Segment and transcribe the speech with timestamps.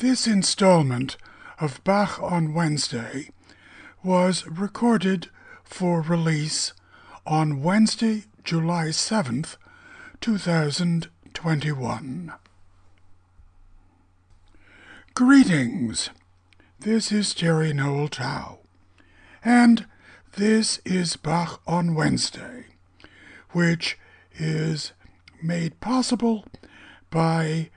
[0.00, 1.16] This installment
[1.58, 3.28] of Bach on Wednesday
[4.02, 5.28] was recorded
[5.62, 6.72] for release
[7.26, 9.58] on Wednesday, July 7th,
[10.22, 12.32] 2021.
[15.12, 16.08] Greetings.
[16.78, 18.60] This is Teri Noel Towe,
[19.44, 19.84] and
[20.34, 22.64] this is Bach on Wednesday,
[23.50, 23.98] which
[24.32, 24.92] is
[25.42, 26.46] made possible
[27.10, 27.68] by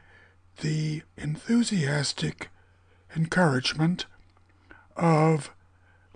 [0.64, 2.50] the enthusiastic
[3.18, 4.05] encouragement
[4.95, 5.52] of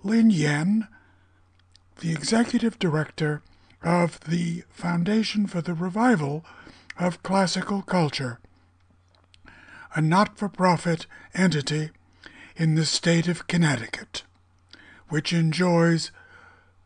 [0.02, 0.88] Lynn Yen,
[2.00, 3.42] the executive director
[3.82, 6.46] of the Foundation for the Revival
[6.98, 8.40] of Classical Culture,
[9.94, 11.90] a not for profit entity
[12.56, 14.22] in the state of Connecticut,
[15.10, 16.10] which enjoys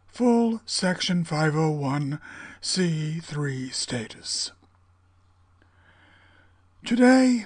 [0.09, 4.51] full Section 501c3 status.
[6.85, 7.45] Today,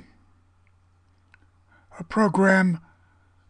[1.99, 2.81] a program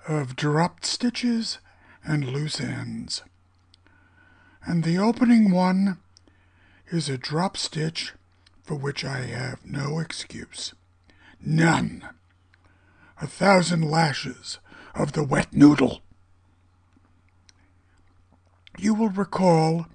[0.09, 1.59] of dropped stitches
[2.05, 3.23] and loose ends.
[4.65, 5.99] And the opening one
[6.91, 8.15] is a drop stitch
[8.65, 10.75] for which I have no excuse.
[11.41, 12.03] None.
[13.23, 14.59] A thousand lashes
[14.93, 16.01] of the wet noodle.
[18.77, 19.87] You will recall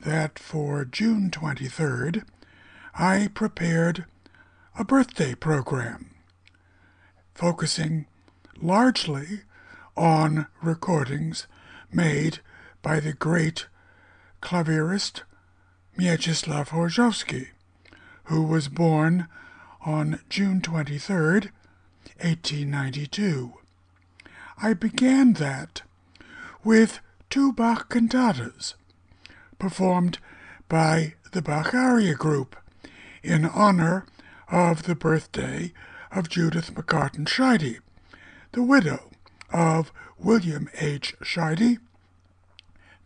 [0.00, 2.24] that for June 23rd,
[2.94, 4.04] I prepared
[4.76, 6.10] a birthday program
[7.32, 8.06] focusing
[8.60, 9.42] largely
[9.96, 11.46] on recordings
[11.92, 12.40] made
[12.82, 13.66] by the great
[14.40, 15.22] clavier,ist
[15.96, 17.50] Mieczysław Horszowski,
[18.24, 19.28] who was born
[19.86, 21.50] on June 23,
[22.20, 23.54] 1892.
[24.60, 25.82] I began that
[26.64, 26.98] with
[27.30, 28.74] two Bach cantatas
[29.56, 30.18] performed
[30.68, 32.56] by the Bach Aria Group
[33.22, 34.04] in honor
[34.50, 35.72] of the birthday
[36.10, 37.80] of Judith McCartin Scheide,
[38.52, 39.10] the widow
[39.52, 41.14] of William H.
[41.22, 41.78] Scheide,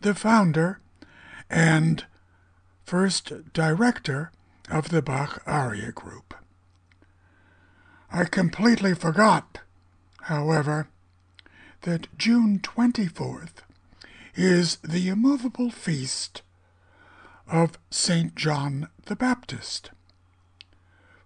[0.01, 0.79] the founder
[1.49, 2.05] and
[2.85, 4.31] first director
[4.69, 6.33] of the Bach Aria Group.
[8.11, 9.59] I completely forgot,
[10.23, 10.87] however,
[11.81, 13.61] that June 24th
[14.35, 16.41] is the immovable feast
[17.47, 18.35] of St.
[18.35, 19.91] John the Baptist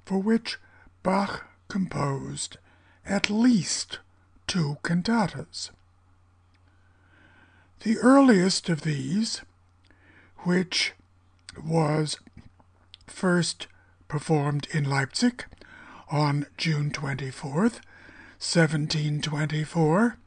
[0.06, 0.58] for which
[1.02, 2.58] Bach composed
[3.06, 4.00] at least
[4.48, 5.72] two cantatas.
[7.82, 9.42] The earliest of these,
[10.40, 10.94] which
[11.62, 12.18] was
[13.08, 13.68] first
[14.08, 15.46] performed in Leipzig
[16.10, 17.82] on June 24th,
[18.40, 20.18] 1724,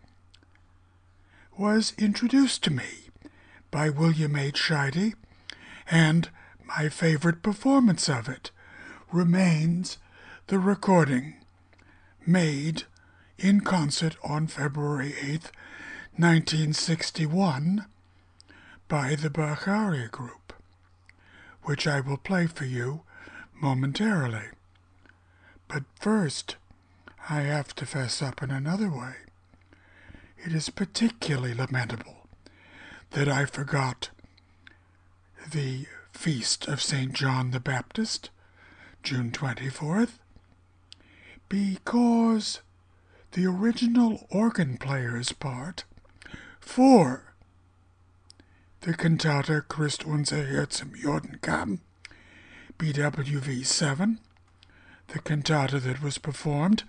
[1.56, 3.08] was introduced to me
[3.70, 4.58] by William H.
[4.58, 5.14] Scheide,
[5.90, 6.28] and
[6.64, 8.50] my favorite performance of it
[9.12, 9.98] remains
[10.48, 11.34] the recording
[12.26, 12.84] made
[13.38, 15.50] in concert on February 8,
[16.16, 17.86] 1961,
[18.88, 20.52] by the Bach Aria Group,
[21.62, 23.02] which I will play for you
[23.60, 24.46] momentarily.
[25.68, 26.56] But first,
[27.28, 29.14] I have to fess up in another way.
[30.44, 32.28] It is particularly lamentable
[33.10, 34.10] that I forgot
[35.50, 37.12] the feast of St.
[37.12, 38.30] John the Baptist
[39.06, 40.18] June 24th,
[41.48, 42.60] because
[43.30, 45.84] the original organ player's part
[46.58, 47.32] for
[48.80, 51.82] the cantata Christ unser Herr zum Jordan kam,
[52.80, 54.18] BWV 7,
[55.06, 56.82] the cantata that was performed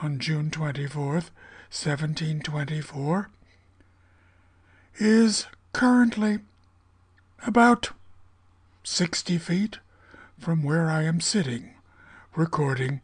[0.00, 1.32] on June 24th,
[1.74, 3.30] 1724,
[5.00, 6.38] is currently
[7.44, 7.90] about
[8.84, 9.78] 60 feet
[10.38, 11.74] from where I am sitting
[12.36, 13.00] recording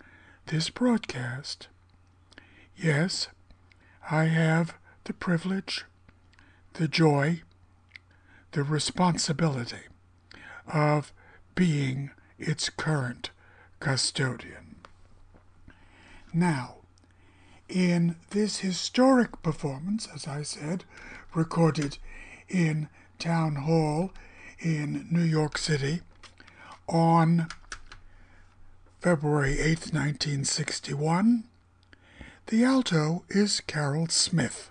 [0.47, 1.67] this broadcast.
[2.77, 3.29] Yes,
[4.11, 4.75] I have
[5.05, 5.85] the privilege,
[6.75, 7.43] the joy,
[8.53, 9.89] the responsibility
[10.73, 11.13] of
[11.55, 13.31] being its current
[13.81, 14.77] custodian.
[16.33, 16.77] Now,
[17.69, 20.85] in this historic performance, as I said,
[21.35, 21.99] recorded
[22.49, 22.89] in
[23.19, 24.13] Town Hall
[24.61, 26.03] in New York City
[26.89, 27.49] on
[29.01, 31.45] February 8, 1961.
[32.47, 34.71] The alto is Carol Smith.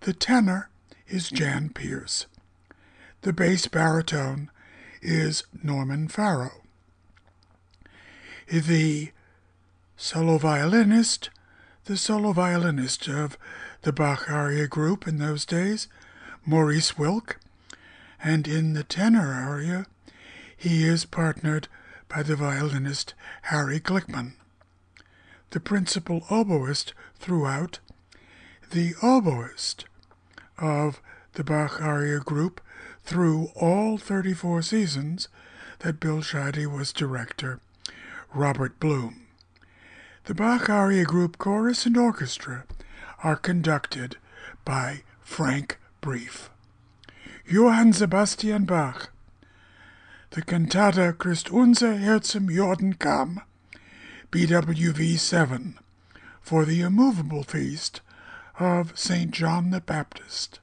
[0.00, 0.70] The tenor
[1.08, 2.26] is Jan Peerce.
[3.22, 4.50] The bass baritone
[5.00, 6.62] is Norman Farrow.
[8.50, 9.12] The
[9.96, 11.30] solo violinist,
[11.84, 13.38] the solo violinist of
[13.82, 15.86] the Bach aria group in those days,
[16.44, 17.38] Maurice Wilk,
[18.22, 19.86] and in the tenor aria,
[20.62, 21.66] he is partnered
[22.08, 24.34] by the violinist Harry Glickman.
[25.50, 27.80] the principal oboist throughout,
[28.70, 29.84] the oboist
[30.58, 32.60] of the Bach Aria group
[33.02, 35.28] through all 34 seasons
[35.80, 37.58] that Bill Scheide was director,
[38.32, 39.26] Robert Bloom.
[40.26, 42.64] The Bach Aria group chorus and orchestra
[43.24, 44.16] are conducted
[44.64, 46.50] by Frank Brieff.
[47.46, 49.10] Johann Sebastian Bach,
[50.32, 53.42] the cantata Christ unser Herr zum Jordan kam,
[54.30, 55.78] BWV 7,
[56.40, 58.00] for the immovable feast
[58.58, 59.30] of St.
[59.30, 60.58] John the Baptist.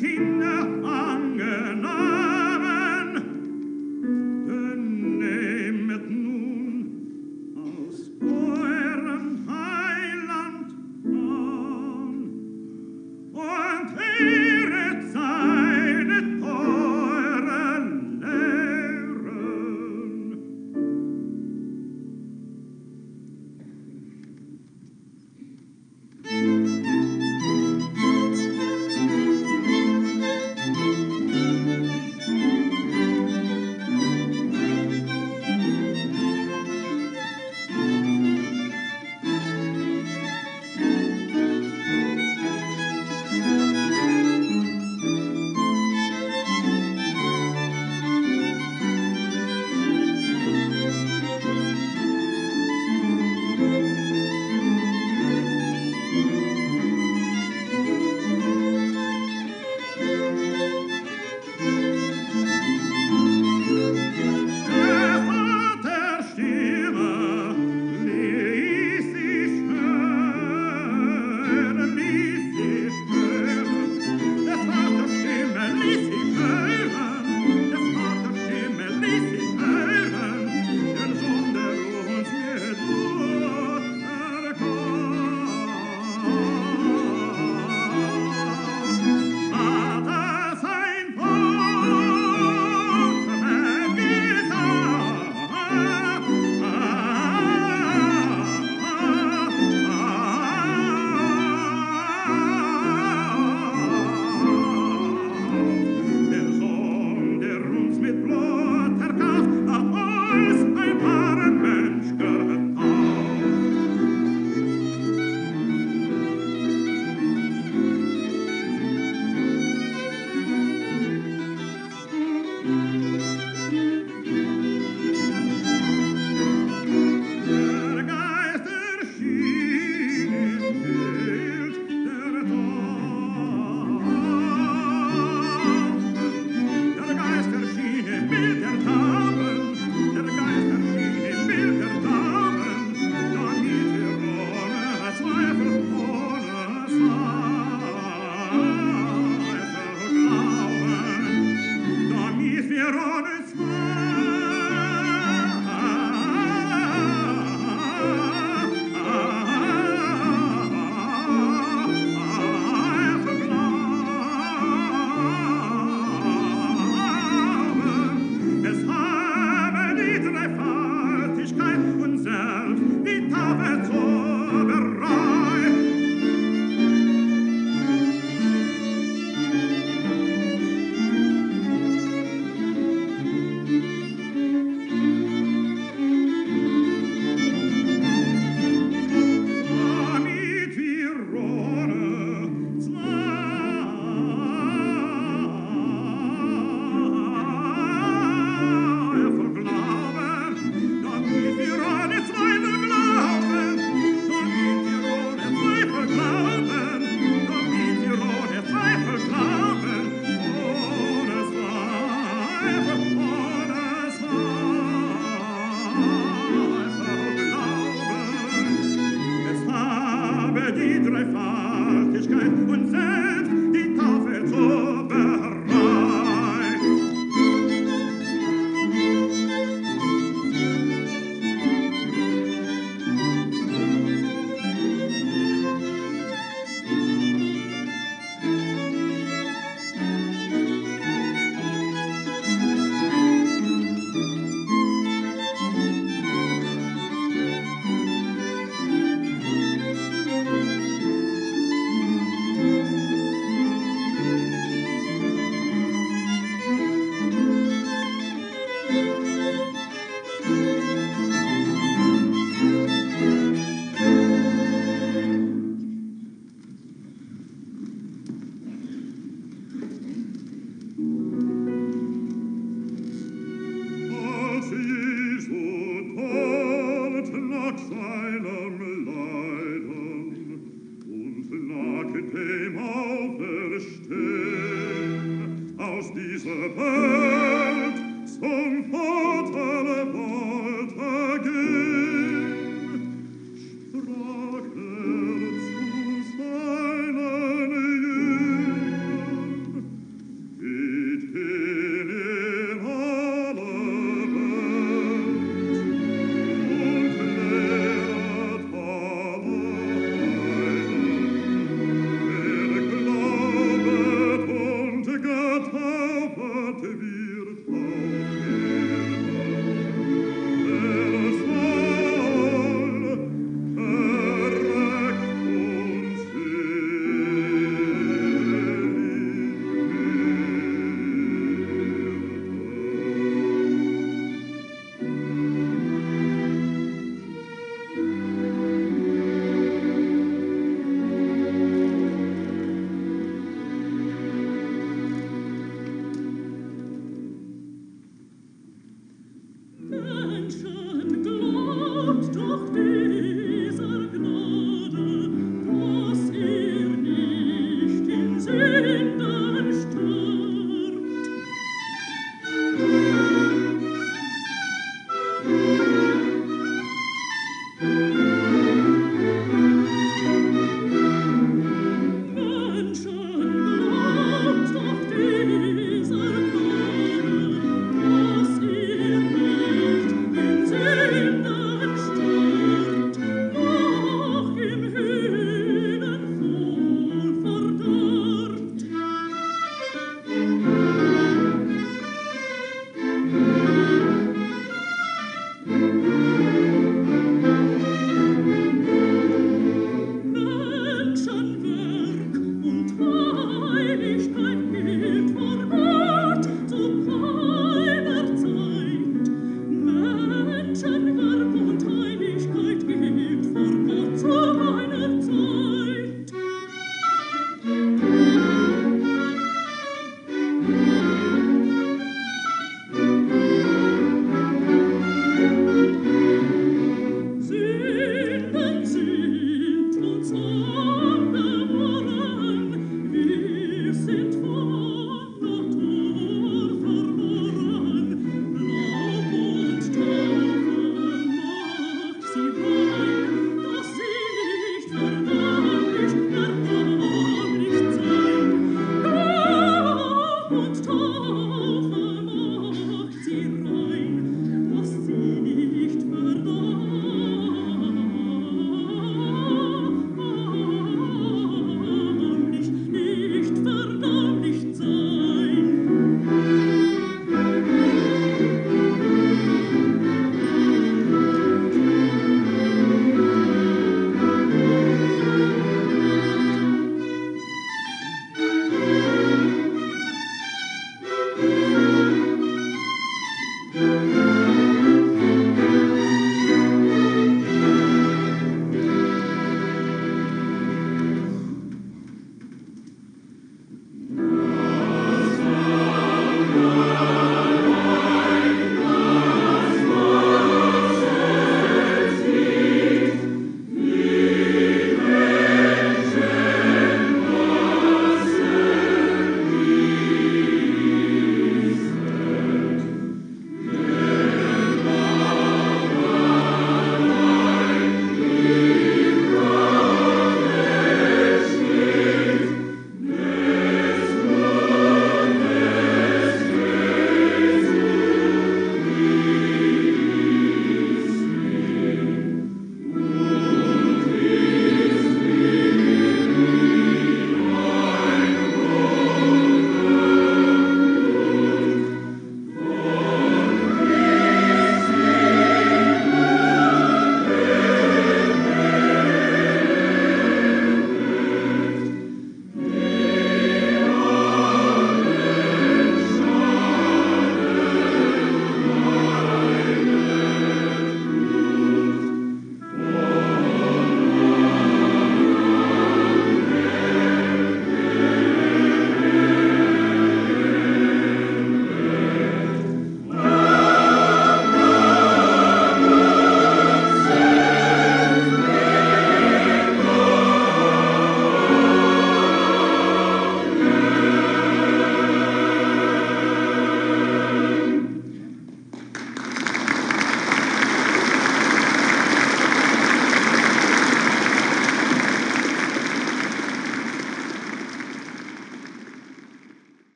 [0.00, 2.19] Kinder angenommen.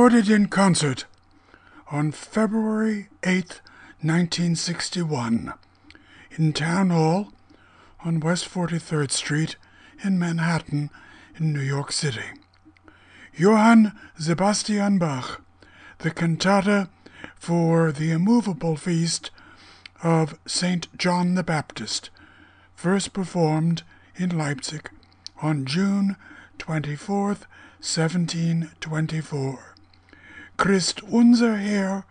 [0.00, 1.04] Recorded in concert
[1.90, 3.60] on February 8,
[4.00, 5.52] 1961,
[6.38, 7.34] in Town Hall
[8.02, 9.56] on West 43rd Street
[10.02, 10.88] in Manhattan,
[11.36, 12.24] in New York City.
[13.34, 15.42] Johann Sebastian Bach,
[15.98, 16.88] the cantata
[17.36, 19.30] for the immovable feast
[20.02, 20.88] of St.
[20.96, 22.08] John the Baptist,
[22.74, 23.82] first performed
[24.16, 24.88] in Leipzig
[25.42, 26.16] on June
[26.56, 29.69] 24, 1724.
[30.60, 32.04] Christ unser Herr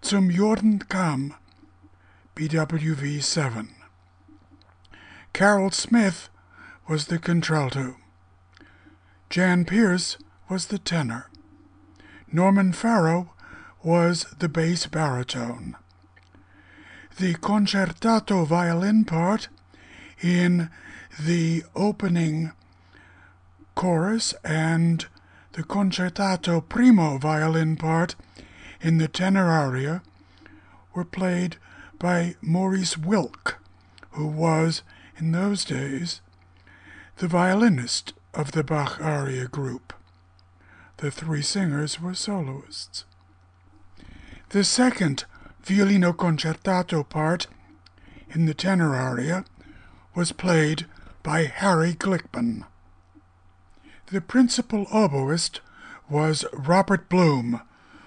[0.00, 1.34] zum Jordan kam,
[2.34, 3.68] BWV 7.
[5.34, 6.30] Carol Smith
[6.88, 7.96] was the contralto.
[9.28, 10.16] Jan Peerce
[10.48, 11.28] was the tenor.
[12.32, 13.34] Norman Farrow
[13.82, 15.76] was the bass baritone.
[17.18, 19.48] The concertato violin part
[20.22, 20.70] in
[21.20, 22.52] the opening
[23.74, 25.04] chorus and
[25.52, 28.14] the concertato primo violin part
[28.80, 30.02] in the tenor aria
[30.94, 31.56] were played
[31.98, 33.58] by Maurice Wilk,
[34.12, 34.82] who was,
[35.18, 36.20] in those days,
[37.18, 39.92] the violinist of the Bach aria group.
[40.96, 43.04] The three singers were soloists.
[44.50, 45.24] The second
[45.64, 47.46] violino concertato part
[48.30, 49.44] in the tenor aria
[50.14, 50.86] was played
[51.22, 52.64] by Harry Glickman.
[54.06, 55.60] The principal oboist
[56.08, 57.62] was Robert Bloom,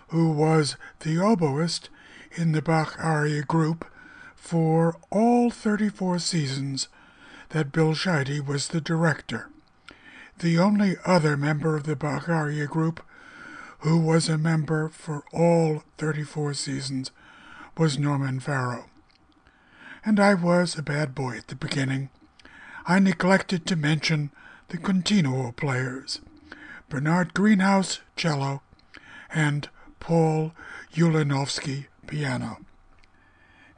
[0.10, 1.89] who was the oboist
[2.34, 3.86] in the Bach aria group
[4.36, 6.88] for all 34 seasons
[7.49, 9.49] that Bill Scheide was the director.
[10.39, 13.03] The only other member of the Bach aria group
[13.79, 17.12] who was a member for all 34 seasons
[17.77, 18.86] was Norman Farrow.
[20.03, 22.10] And I was a bad boy at the beginning.
[22.86, 24.31] I neglected to mention
[24.69, 26.21] the continuo players,
[26.89, 28.62] Bernard Greenhouse, cello,
[29.34, 30.54] and Paul
[30.93, 32.58] Ulanowski, piano.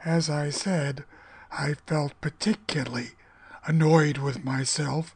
[0.05, 1.03] As I said,
[1.51, 3.11] I felt particularly
[3.65, 5.15] annoyed with myself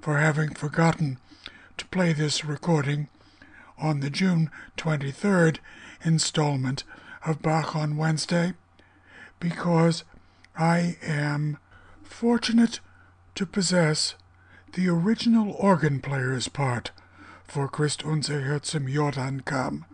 [0.00, 1.18] for having forgotten
[1.76, 3.08] to play this recording
[3.78, 5.58] on the June 23rd
[6.04, 6.84] installment
[7.26, 8.54] of Bach on Wednesday
[9.38, 10.04] because
[10.56, 11.58] I am
[12.02, 12.80] fortunate
[13.34, 14.14] to possess
[14.74, 16.92] the original organ player's part
[17.42, 19.84] for Christ unser Herr zum Jordan kam,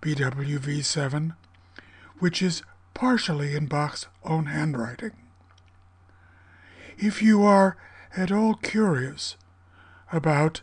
[0.00, 1.34] BWV 7,
[2.20, 2.62] which is
[2.94, 5.12] partially in Bach's own handwriting.
[6.96, 7.76] If you are
[8.16, 9.36] at all curious
[10.12, 10.60] about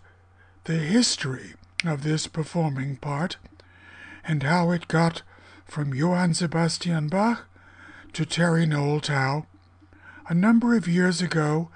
[0.63, 3.35] the history of this performing part
[4.23, 5.21] and how it got
[5.65, 7.45] from Johann Sebastian Bach
[8.13, 9.47] to Teri Noel Towe,
[10.29, 11.69] a number of years ago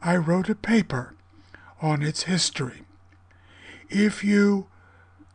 [0.00, 1.12] I wrote a paper
[1.80, 2.82] on its history.
[3.88, 4.66] If you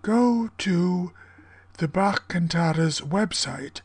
[0.01, 1.13] go to
[1.77, 3.81] the Bach Cantatas website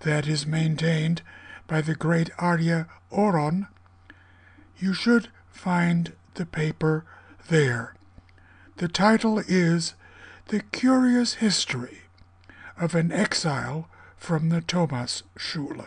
[0.00, 1.22] that is maintained
[1.66, 3.68] by the great Aryeh Oron,
[4.78, 7.04] you should find the paper
[7.48, 7.94] there.
[8.76, 9.94] The title is
[10.48, 12.02] The Curious History
[12.78, 15.86] of an Exile from the Thomas Schule.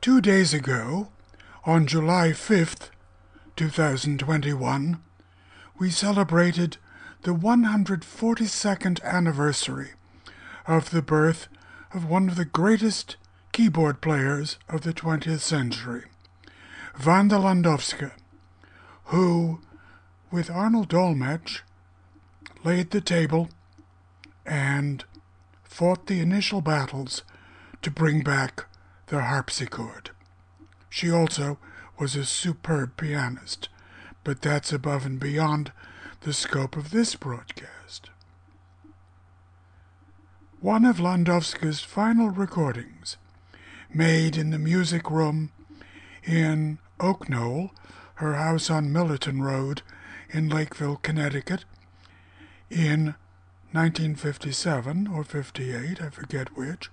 [0.00, 1.08] Two days ago,
[1.64, 2.90] on July 5th,
[3.56, 5.02] 2021,
[5.78, 6.76] we celebrated
[7.22, 9.92] the 142nd anniversary
[10.66, 11.48] of the birth
[11.94, 13.16] of one of the greatest
[13.52, 16.04] keyboard players of the 20th century,
[17.04, 18.12] Wanda Landowska,
[19.06, 19.60] who,
[20.30, 21.60] with Arnold Dolmetsch,
[22.62, 23.48] laid the table
[24.44, 25.04] and
[25.64, 27.22] fought the initial battles
[27.80, 28.66] to bring back
[29.06, 30.10] the harpsichord.
[30.90, 31.58] She also
[31.98, 33.68] was a superb pianist,
[34.24, 35.72] but that's above and beyond
[36.20, 38.10] the scope of this broadcast.
[40.60, 43.16] One of Landowska's final recordings,
[43.92, 45.52] made in the music room
[46.24, 47.70] in Oak Knoll,
[48.16, 49.82] her house on Millerton Road
[50.30, 51.64] in Lakeville, Connecticut,
[52.68, 53.14] in
[53.72, 56.90] 1957 or 58, I forget which,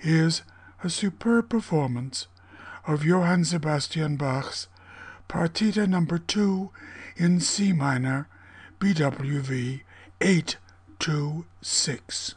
[0.00, 0.42] is
[0.84, 2.26] a superb performance
[2.86, 4.68] of Johann Sebastian Bach's
[5.28, 6.70] Partita number 2
[7.16, 8.28] in C minor,
[8.78, 9.80] BWV
[10.20, 12.34] 826.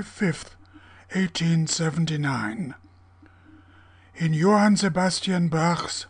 [0.00, 0.54] July 5th,
[1.12, 2.74] 1879,
[4.16, 6.06] in Johann Sebastian Bach's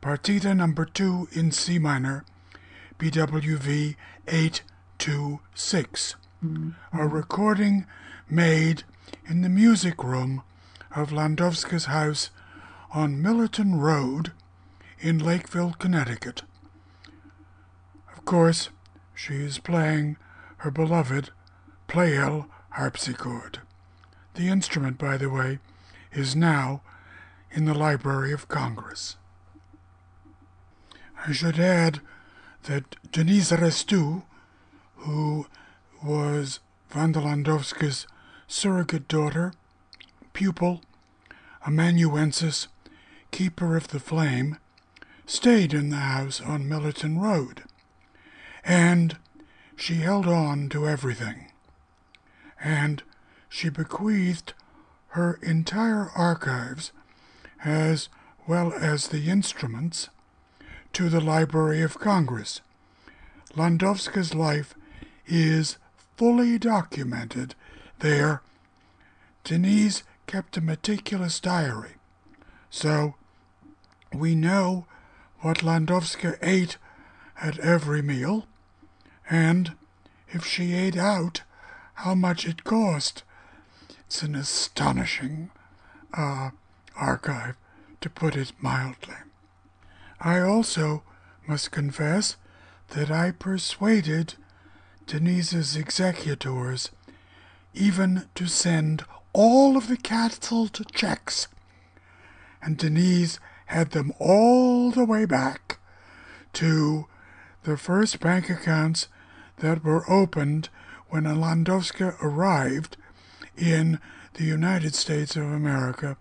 [0.00, 2.24] Partita number 2 in C minor,
[2.98, 3.96] BWV
[4.26, 6.14] 826,
[6.94, 7.84] a recording
[8.30, 8.84] made
[9.26, 10.42] in the music room
[10.96, 12.30] of Landowska's house
[12.94, 14.32] on Millerton Road
[14.98, 16.42] in Lakeville, Connecticut.
[18.16, 18.70] Of course,
[19.14, 20.16] she is playing
[20.58, 21.30] her beloved
[21.86, 23.60] Pleyel harpsichord.
[24.34, 25.58] The instrument, by the way,
[26.12, 26.82] is now
[27.50, 29.16] in the Library of Congress.
[31.26, 32.00] I should add
[32.64, 34.22] that Denise Restout,
[34.96, 35.46] who
[36.02, 36.60] was
[36.94, 38.06] Wanda Landowska's
[38.46, 39.52] surrogate daughter,
[40.32, 40.80] pupil,
[41.66, 42.68] amanuensis,
[43.30, 44.58] keeper of the flame,
[45.26, 47.64] stayed in the house on Millerton Road,
[48.64, 49.16] and
[49.76, 51.51] she held on to everything.
[52.62, 53.02] And
[53.48, 54.54] she bequeathed
[55.08, 56.92] her entire archives,
[57.64, 58.08] as
[58.46, 60.08] well as the instruments,
[60.92, 62.60] to the Library of Congress.
[63.54, 64.74] Landowska's life
[65.26, 65.76] is
[66.16, 67.54] fully documented
[67.98, 68.42] there.
[69.44, 71.96] Denise kept a meticulous diary,
[72.70, 73.16] so
[74.14, 74.86] we know
[75.40, 76.76] what Landowska ate
[77.40, 78.46] at every meal,
[79.28, 79.72] and
[80.28, 81.42] if she ate out,
[82.02, 83.22] how much it cost.
[84.06, 85.50] It's an astonishing
[86.12, 86.50] uh,
[86.96, 87.56] archive,
[88.00, 89.14] to put it mildly.
[90.20, 91.04] I also
[91.46, 92.36] must confess
[92.88, 94.34] that I persuaded
[95.06, 96.90] Denise's executors
[97.72, 101.46] even to send all of the cancelled checks,
[102.60, 105.78] and Denise had them all the way back
[106.54, 107.06] to
[107.62, 109.06] the first bank accounts
[109.58, 110.68] that were opened
[111.12, 112.96] when Landowska arrived
[113.54, 114.00] in
[114.32, 116.16] the United States of America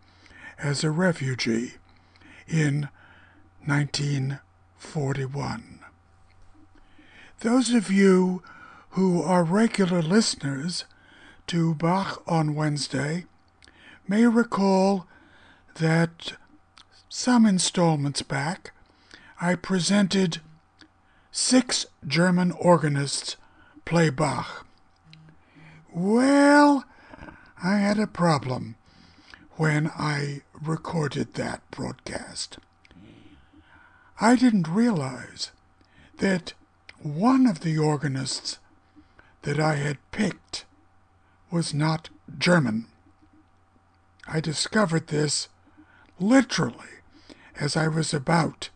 [0.59, 1.75] as a refugee
[2.45, 2.89] in
[3.63, 5.79] 1941.
[7.39, 8.43] Those of you
[8.89, 10.83] who are regular listeners
[11.47, 13.23] to Bach on Wednesday
[14.09, 15.07] may recall
[15.75, 16.33] that
[17.07, 18.73] some installments back
[19.39, 20.41] I presented
[21.31, 23.37] six German organists
[23.85, 24.67] play Bach.
[25.93, 26.85] Well,
[27.61, 28.75] I had a problem
[29.57, 32.59] when I recorded that broadcast.
[34.21, 35.51] I didn't realize
[36.19, 36.53] that
[37.01, 38.59] one of the organists
[39.41, 40.63] that I had picked
[41.49, 42.85] was not German.
[44.25, 45.49] I discovered this
[46.19, 47.01] literally
[47.59, 48.69] as I was about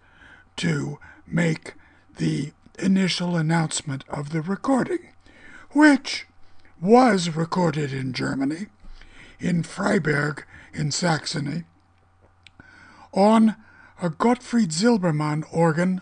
[0.57, 1.75] to make
[2.17, 5.13] the initial announcement of the recording,
[5.71, 6.27] which
[6.81, 8.67] was recorded in Germany,
[9.39, 11.63] in Freiberg in Saxony,
[13.13, 13.55] on
[14.01, 16.01] a Gottfried Silbermann organ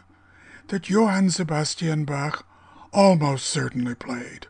[0.68, 2.46] that Johann Sebastian Bach
[2.92, 4.48] almost certainly played.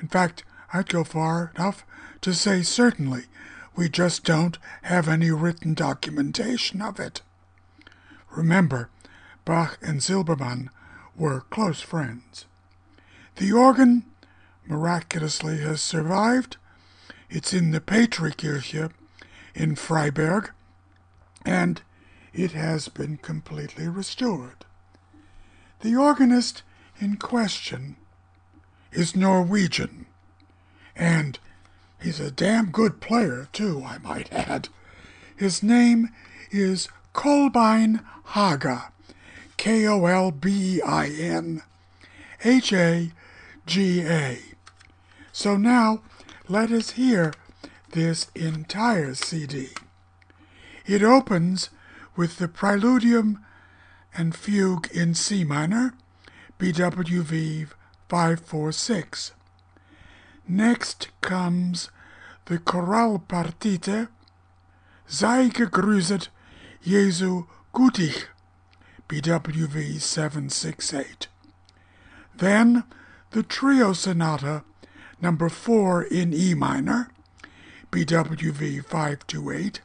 [0.00, 1.84] In fact, I'd go far enough
[2.22, 3.24] to say certainly
[3.74, 7.22] we just don't have any written documentation of it.
[8.30, 8.88] Remember,
[9.44, 10.68] Bach and Silbermann
[11.16, 12.46] were close friends.
[13.36, 14.04] The organ
[14.66, 16.56] miraculously has survived.
[17.28, 18.90] It's in the Petrikirche
[19.54, 20.50] in Freiberg,
[21.44, 21.82] and
[22.32, 24.64] it has been completely restored.
[25.80, 26.62] The organist
[27.00, 27.96] in question
[28.92, 30.06] is Norwegian,
[30.94, 31.38] and
[32.00, 34.68] he's a damn good player, too, I might add.
[35.34, 36.10] His name
[36.50, 38.92] is Kolbein Haga,
[39.56, 41.62] K O L B I N
[42.44, 43.10] H A
[43.66, 44.38] G A.
[45.32, 46.02] So now
[46.46, 47.32] let us hear
[47.92, 49.70] this entire CD.
[50.86, 51.70] It opens
[52.14, 53.38] with the Preludium
[54.14, 55.94] and Fugue in C minor,
[56.58, 57.68] BWV
[58.10, 59.32] 546.
[60.46, 61.90] Next comes
[62.44, 64.08] the Choralpartite,
[65.06, 66.28] Sei gegrüßet
[66.82, 68.26] Jesu Gütig,
[69.08, 71.28] BWV 768.
[72.36, 72.84] Then
[73.30, 74.64] the Trio Sonata
[75.22, 77.08] number 4 in E minor,
[77.92, 79.80] BWV 528,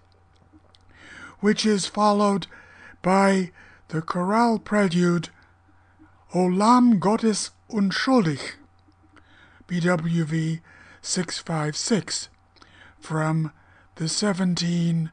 [1.40, 2.48] which is followed
[3.04, 3.52] by
[3.90, 5.30] the chorale prelude
[6.34, 8.56] O Lamm Gottes unschuldig,
[9.68, 10.62] BWV
[11.02, 12.30] 656,
[13.00, 13.52] from
[13.96, 15.12] the 17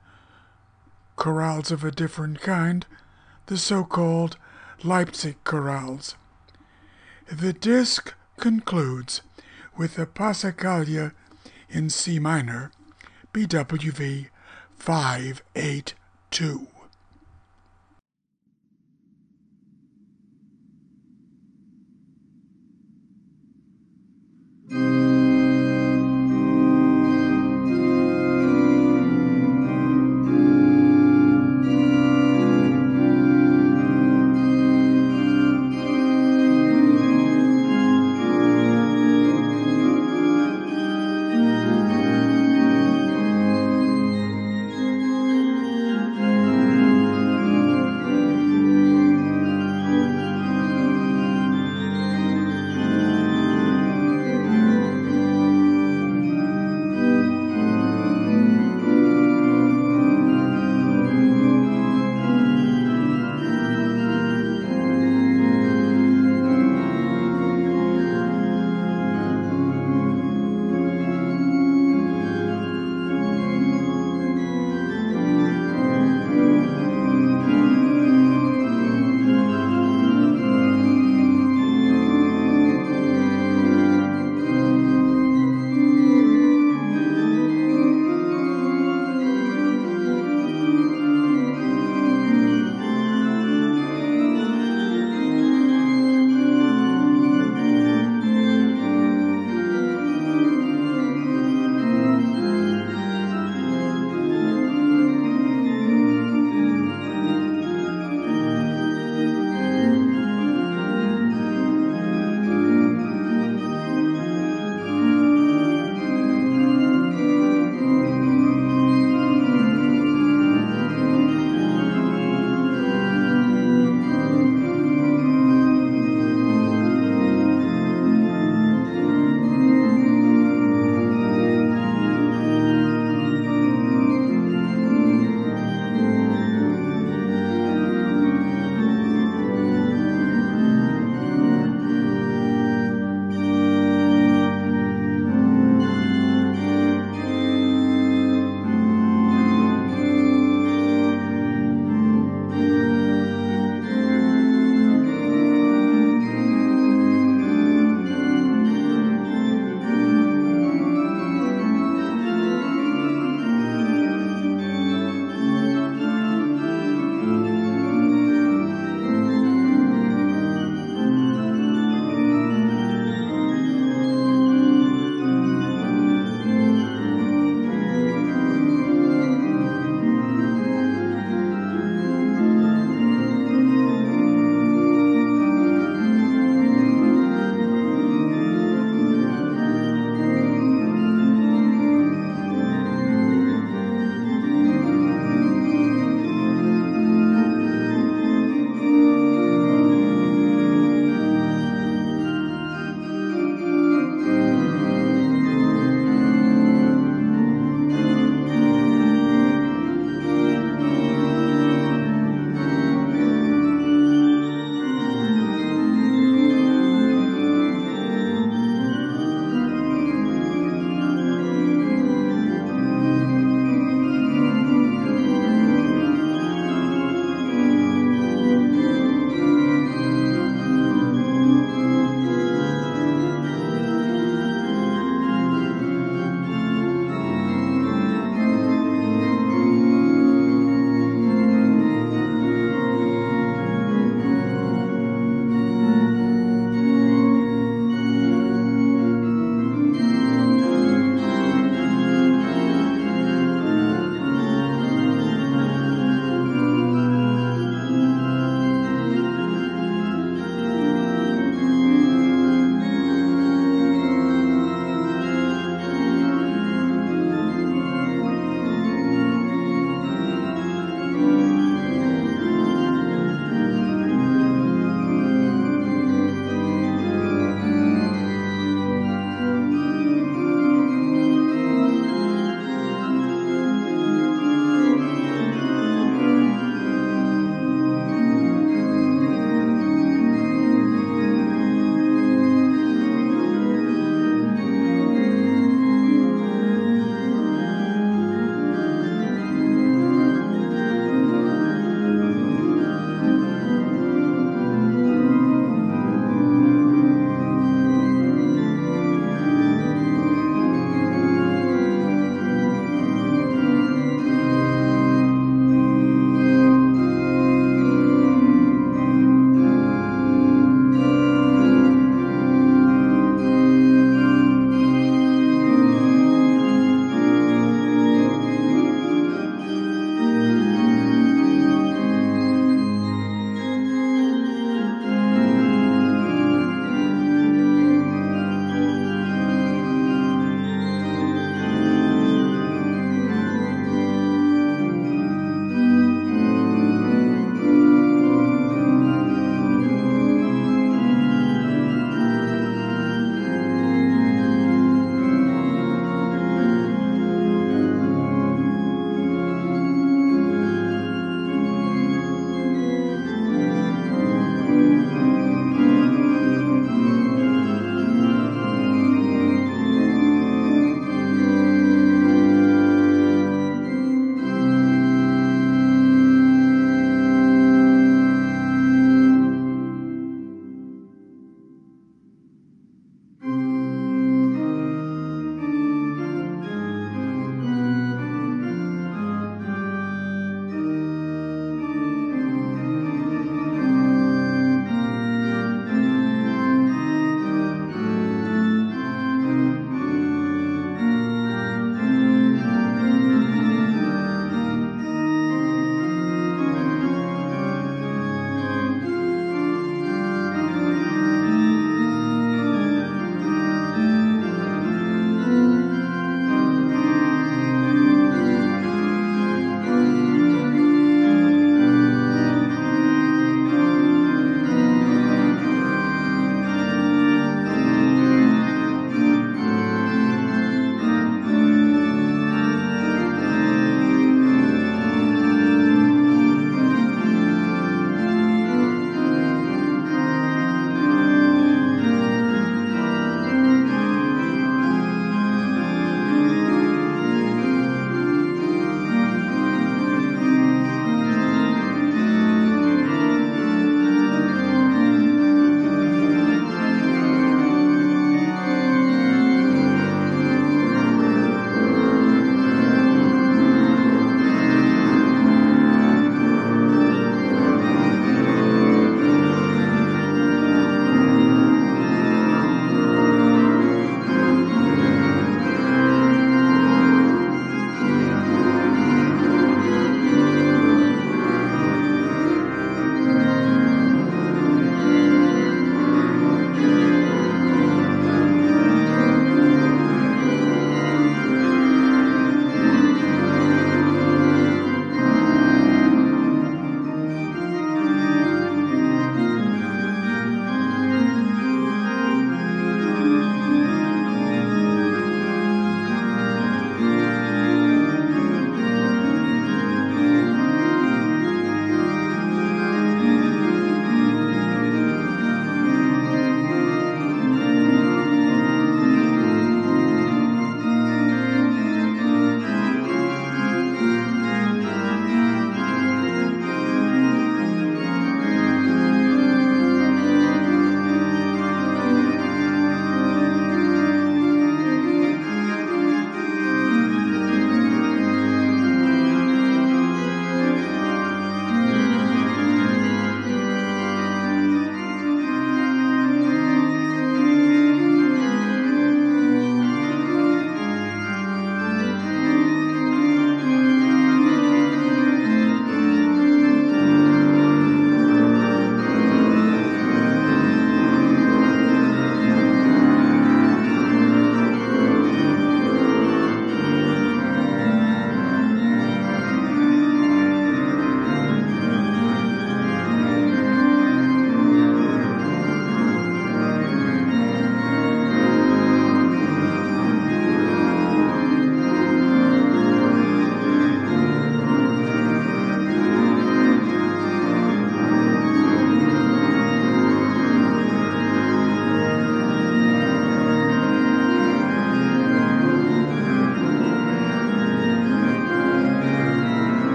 [1.18, 2.87] chorales of a different kind,
[3.47, 4.39] the so called
[4.83, 6.14] Leipzig chorales.
[7.31, 9.20] The disc concludes
[9.77, 11.12] with the Passacaglia
[11.68, 12.70] in C minor,
[13.33, 14.29] BWV
[14.77, 16.68] 582.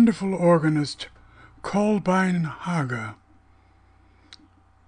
[0.00, 1.08] wonderful organist
[1.62, 3.16] Kolbein Haga,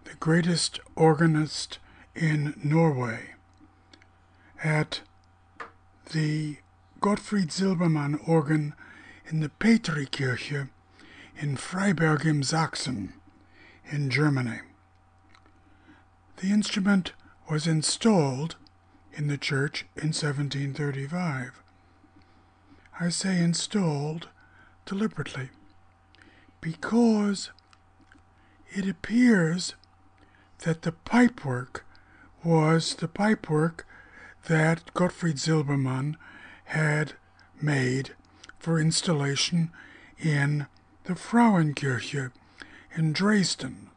[0.04, 1.78] the greatest organist
[2.14, 3.34] in Norway,
[4.64, 5.02] at
[6.12, 6.56] the
[7.02, 8.72] Gottfried Silbermann organ
[9.26, 10.70] in the Petrikirche
[11.36, 13.12] in Freiberg im Sachsen
[13.90, 14.60] in Germany.
[16.36, 17.12] The instrument
[17.50, 18.56] was installed
[19.12, 21.62] in the church in 1735.
[22.98, 24.28] I say installed
[24.86, 25.50] deliberately
[26.60, 27.50] because
[28.70, 29.74] it appears
[30.60, 31.80] that the pipework
[32.44, 33.84] was the pipework
[34.46, 36.16] that Gottfried Silbermann
[36.66, 37.14] had
[37.60, 38.14] made
[38.58, 39.70] for installation
[40.18, 40.66] in
[41.04, 42.30] the Frauenkirche
[42.96, 43.90] in Dresden,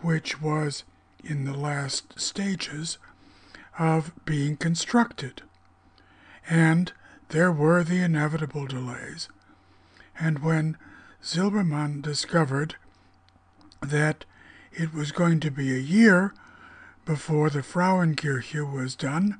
[0.00, 0.84] which was
[1.24, 2.98] in the last stages
[3.78, 5.42] of being constructed.
[6.48, 6.92] And
[7.28, 9.28] there were the inevitable delays.
[10.18, 10.76] And when
[11.22, 12.76] Silbermann discovered
[13.80, 14.24] that
[14.72, 16.32] it was going to be a year
[17.04, 19.38] before the Frauenkirche was done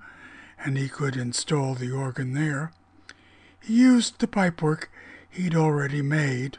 [0.59, 2.73] and he could install the organ there,
[3.61, 4.89] he used the pipework
[5.31, 6.59] he'd already made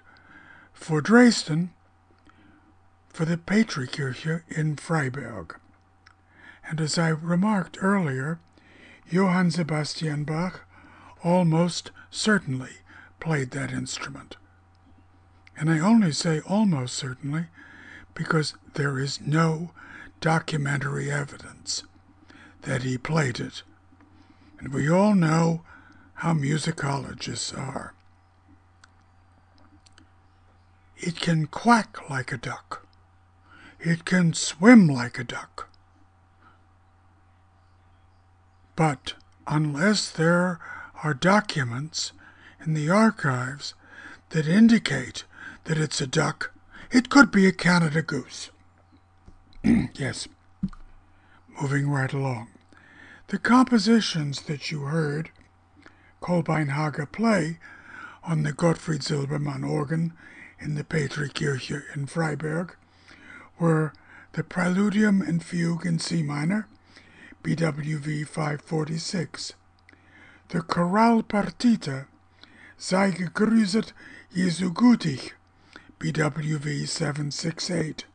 [0.73, 1.71] for Dresden
[3.09, 5.55] for the Petrikirche in Freiberg.
[6.69, 8.39] And as I remarked earlier,
[9.09, 10.65] Johann Sebastian Bach
[11.23, 12.77] almost certainly
[13.19, 14.37] played that instrument.
[15.57, 17.45] And I only say almost certainly
[18.13, 19.71] because there is no
[20.21, 21.83] documentary evidence
[22.63, 23.63] that he played it.
[24.59, 25.63] And we all know
[26.15, 27.93] how musicologists are.
[30.97, 32.87] It can quack like a duck.
[33.79, 35.69] It can swim like a duck.
[38.75, 39.13] But
[39.45, 40.59] unless there
[41.03, 42.11] are documents
[42.67, 43.73] in the archives
[44.31, 45.23] that indicate
[45.63, 46.53] that it's a duck,
[46.91, 48.51] it could be a Canada goose.
[49.63, 50.27] yes.
[51.61, 52.49] Moving right along.
[53.27, 55.31] The compositions that you heard
[56.21, 57.57] Kolbein Haga play
[58.21, 60.11] on the Gottfried Silbermann organ
[60.59, 62.71] in the Petrikirche in Freiberg
[63.57, 63.93] were
[64.33, 66.67] the Preludium and Fugue in C minor,
[67.43, 69.53] BWV 546,
[70.49, 72.07] the Choralpartita,
[72.79, 73.91] Sei gegrüßet
[74.29, 75.33] Jesu gütig,
[75.97, 78.05] BWV 768,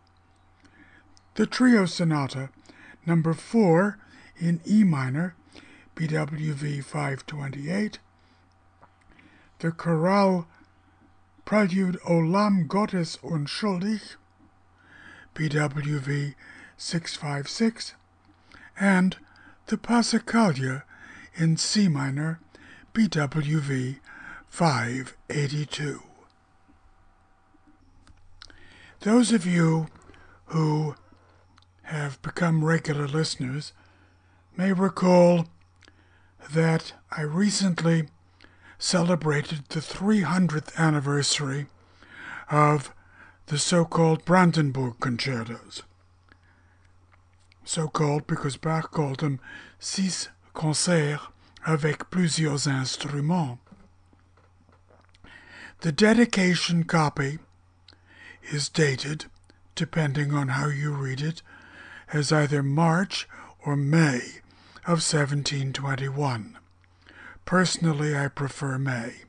[1.35, 2.49] the Trio Sonata,
[3.05, 3.99] number 4
[4.37, 5.35] in E minor,
[5.97, 7.99] BWV 528,
[9.59, 10.47] the chorale
[11.45, 14.15] Prelude O Lamm Gottes Unschuldig,
[15.35, 16.35] BWV
[16.77, 17.95] 656,
[18.79, 19.17] and
[19.67, 20.85] the Passacaglia
[21.35, 22.39] in C minor,
[22.95, 23.99] BWV
[24.53, 26.03] 582.
[29.01, 29.87] Those of you
[30.49, 30.95] who
[31.85, 33.73] have become regular listeners
[34.55, 35.47] may recall
[36.53, 38.11] that I recently
[38.79, 41.69] celebrated the 300th anniversary
[42.51, 42.93] of
[43.47, 45.83] the so called Brandenburg concertos.
[47.65, 49.41] So called because Bach called them
[49.79, 51.23] six concerts
[51.66, 53.62] avec plusieurs instruments.
[55.83, 57.41] The dedication copy
[58.53, 59.25] is dated,
[59.75, 61.43] depending on how you read it,
[62.13, 63.29] as either March
[63.67, 64.43] or May
[64.87, 66.57] of 1721.
[67.45, 69.23] Personally, I prefer May.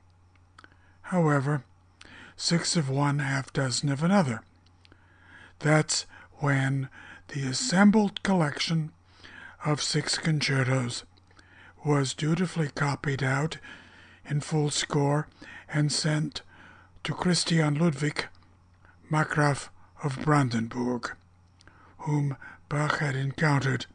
[1.01, 1.63] However,
[2.37, 4.43] six of one, half dozen of another.
[5.57, 6.87] That's when
[7.29, 8.91] the assembled collection
[9.65, 11.03] of six concertos
[11.83, 13.57] was dutifully copied out
[14.29, 15.27] in full score
[15.73, 16.41] and sent
[17.03, 18.27] to Christian Ludwig,
[19.11, 19.69] Markgraf
[20.03, 21.15] of Brandenburg,
[21.99, 22.37] whom
[22.69, 23.87] Bach had encountered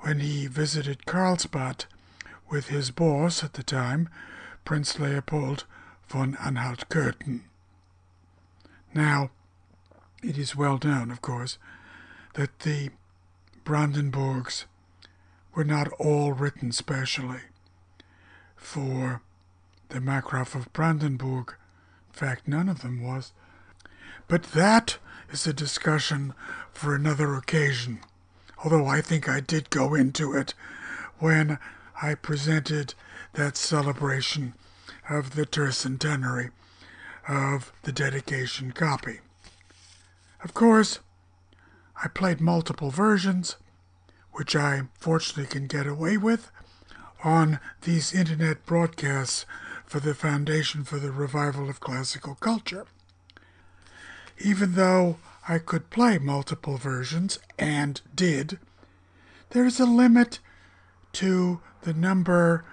[0.00, 1.84] when he visited Karlsbad
[2.48, 4.08] with his boss at the time,
[4.64, 5.64] Prince Leopold
[6.08, 7.42] von Anhalt-Köthen.
[8.92, 9.30] Now,
[10.22, 11.58] it is well known, of course,
[12.34, 12.90] that the
[13.64, 14.64] Brandenburgs
[15.54, 17.40] were not all written specially
[18.56, 19.22] for
[19.90, 21.54] the Markgraf of Brandenburg.
[22.08, 23.32] In fact, none of them was.
[24.28, 24.98] But that
[25.30, 26.34] is a discussion
[26.72, 28.00] for another occasion
[28.62, 30.54] although I think I did go into it
[31.18, 31.58] when
[32.02, 32.94] I presented
[33.34, 34.54] that celebration
[35.08, 36.50] of the tercentenary
[37.28, 39.20] of the dedication copy.
[40.42, 41.00] Of course,
[42.02, 43.56] I played multiple versions,
[44.32, 46.50] which I fortunately can get away with
[47.22, 49.44] on these internet broadcasts
[49.90, 52.86] for the foundation for the revival of classical culture.
[54.38, 55.16] Even though
[55.48, 58.60] I could play multiple versions and did,
[59.48, 60.38] there's a limit
[61.14, 62.64] to the number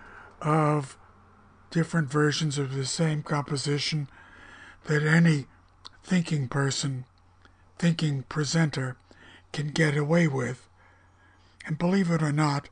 [0.43, 0.95] of
[1.71, 4.07] different versions of the same composition
[4.85, 5.47] that any
[6.03, 7.05] thinking person,
[7.79, 8.95] thinking presenter
[9.53, 10.69] can get away with.
[11.65, 12.69] And believe it or not,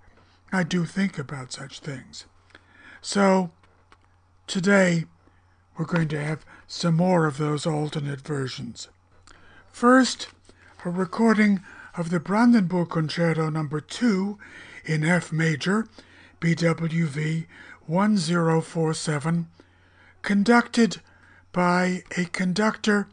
[0.52, 2.26] I do think about such things.
[3.02, 3.50] So,
[4.48, 5.06] today
[5.78, 8.88] we're going to have some more of those alternate versions.
[9.72, 10.28] First,
[10.84, 11.62] a recording
[11.98, 14.38] of the Brandenburg Concerto number 2
[14.86, 15.88] in F major,
[16.40, 17.46] BWV
[17.88, 19.48] 1047,
[20.22, 21.02] conducted
[21.52, 23.08] by a conductor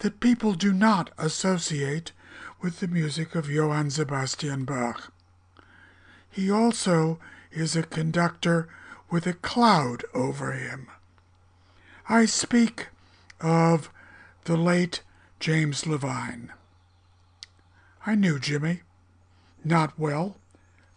[0.00, 2.12] that people do not associate
[2.60, 5.12] with the music of Johann Sebastian Bach.
[6.30, 7.18] He also
[7.52, 8.68] is a conductor
[9.14, 10.88] with a cloud over him.
[12.08, 12.88] I speak
[13.40, 13.88] of
[14.42, 15.02] the late
[15.38, 16.52] James Levine.
[18.04, 18.80] I knew Jimmy.
[19.64, 20.38] Not well,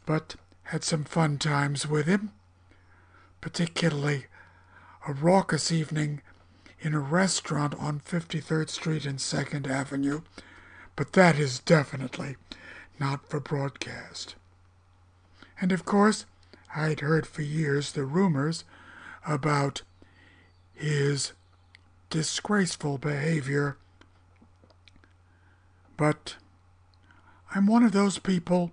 [0.08, 2.32] but had some fun times with him,
[3.40, 4.26] particularly
[5.08, 6.24] a raucous evening
[6.80, 10.22] in a restaurant on 53rd Street and 2nd Avenue,
[10.96, 12.36] but that is definitely
[13.00, 14.34] not for broadcast.
[15.62, 16.26] And of course,
[16.76, 18.64] I'd heard for years the rumors
[19.26, 19.82] about
[20.74, 21.34] his
[22.10, 23.78] disgraceful behavior,
[25.96, 26.36] but
[27.54, 28.72] I'm one of those people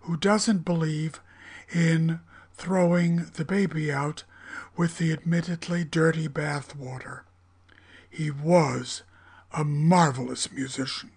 [0.00, 1.20] who doesn't believe
[1.72, 2.20] in
[2.54, 4.24] throwing the baby out
[4.76, 7.20] with the admittedly dirty bathwater.
[8.08, 9.02] He was
[9.52, 11.10] a marvelous musician.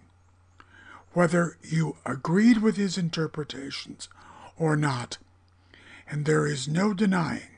[1.12, 4.08] Whether you agreed with his interpretations
[4.56, 5.18] or not,
[6.10, 7.50] and there is no denying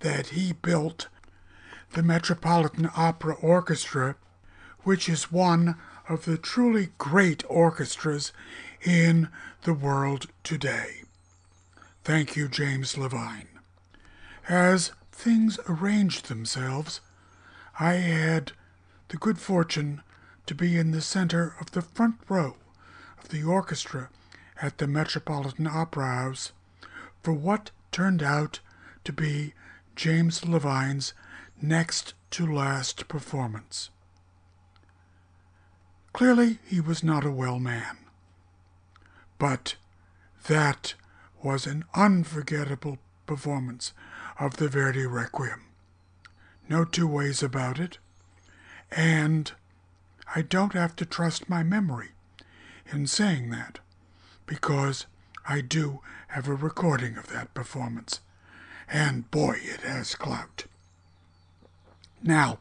[0.00, 1.08] that he built
[1.92, 4.16] the Metropolitan Opera Orchestra,
[4.82, 5.76] which is one
[6.08, 8.32] of the truly great orchestras
[8.82, 9.28] in
[9.62, 11.02] the world today.
[12.02, 13.48] Thank you, James Levine.
[14.48, 17.00] As things arranged themselves,
[17.78, 18.52] I had
[19.08, 20.02] the good fortune
[20.46, 22.56] to be in the center of the front row
[23.22, 24.10] of the orchestra
[24.60, 26.52] at the Metropolitan Opera House
[27.24, 28.60] for what turned out
[29.02, 29.54] to be
[29.96, 31.14] James Levine's
[31.60, 33.88] next to last performance.
[36.12, 37.96] Clearly, he was not a well man.
[39.38, 39.76] But
[40.48, 40.94] that
[41.42, 43.94] was an unforgettable performance
[44.38, 45.62] of the Verdi Requiem.
[46.68, 47.96] No two ways about it.
[48.90, 49.50] And
[50.36, 52.10] I don't have to trust my memory
[52.92, 53.80] in saying that,
[54.44, 55.06] because
[55.46, 58.20] I do have a recording of that performance.
[58.88, 60.64] And boy, it has clout.
[62.22, 62.58] Now,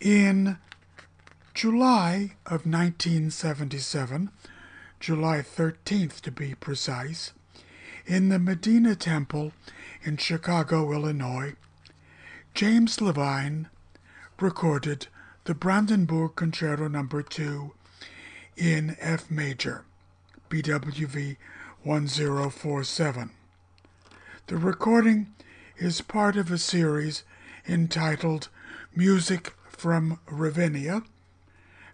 [0.00, 0.58] in
[1.54, 4.30] July of 1977,
[5.00, 7.32] July 13th to be precise,
[8.06, 9.52] in the Medina Temple
[10.02, 11.54] in Chicago, Illinois,
[12.54, 13.68] James Levine
[14.40, 15.08] recorded
[15.44, 17.06] the Brandenburg Concerto No.
[17.06, 17.72] 2
[18.56, 19.84] in F major,
[20.48, 21.36] BWV
[21.82, 23.30] 1047.
[24.46, 25.34] The recording
[25.76, 27.24] is part of a series
[27.66, 28.48] entitled
[28.94, 31.02] Music from Ravinia,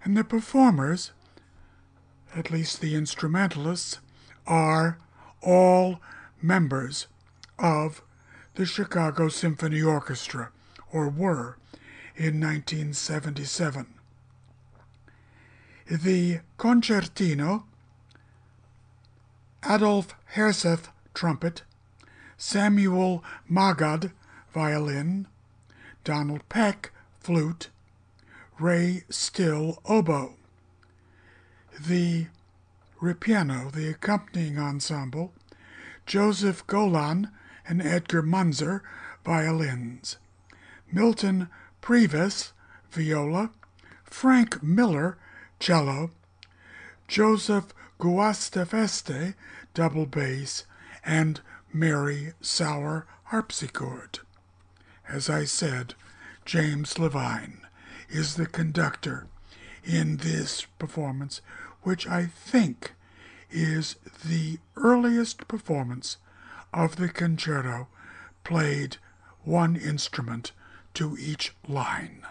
[0.02, 1.12] and the performers
[2.34, 3.98] at least the instrumentalists,
[4.46, 4.98] are
[5.40, 6.00] all
[6.42, 7.06] members
[7.58, 8.02] of
[8.56, 10.50] the Chicago Symphony Orchestra,
[10.92, 11.56] or were
[12.16, 13.86] in 1977.
[15.90, 17.64] The concertino,
[19.68, 21.62] Adolf Herseth trumpet,
[22.36, 24.12] Samuel Magad
[24.52, 25.26] violin,
[26.04, 27.70] Donald Peck flute,
[28.58, 30.34] Ray Still oboe.
[31.80, 32.26] The
[33.00, 35.32] ripieno, the accompanying ensemble,
[36.06, 37.30] Joseph Golan
[37.66, 38.82] and Edgar Munzer,
[39.24, 40.18] violins,
[40.92, 41.48] Milton
[41.82, 42.52] Preves,
[42.90, 43.50] viola,
[44.04, 45.18] Frank Miller,
[45.58, 46.10] cello,
[47.08, 49.34] Joseph Guastafeste,
[49.72, 50.64] double bass,
[51.04, 51.40] and
[51.72, 54.20] Mary Sauer, harpsichord.
[55.08, 55.94] As I said,
[56.44, 57.60] James Levine
[58.08, 59.26] is the conductor
[59.84, 61.40] in this performance,
[61.82, 62.94] which I think
[63.50, 66.16] is the earliest performance
[66.72, 67.88] of the concerto
[68.42, 68.96] played
[69.44, 70.52] one instrument
[70.94, 72.24] to each line.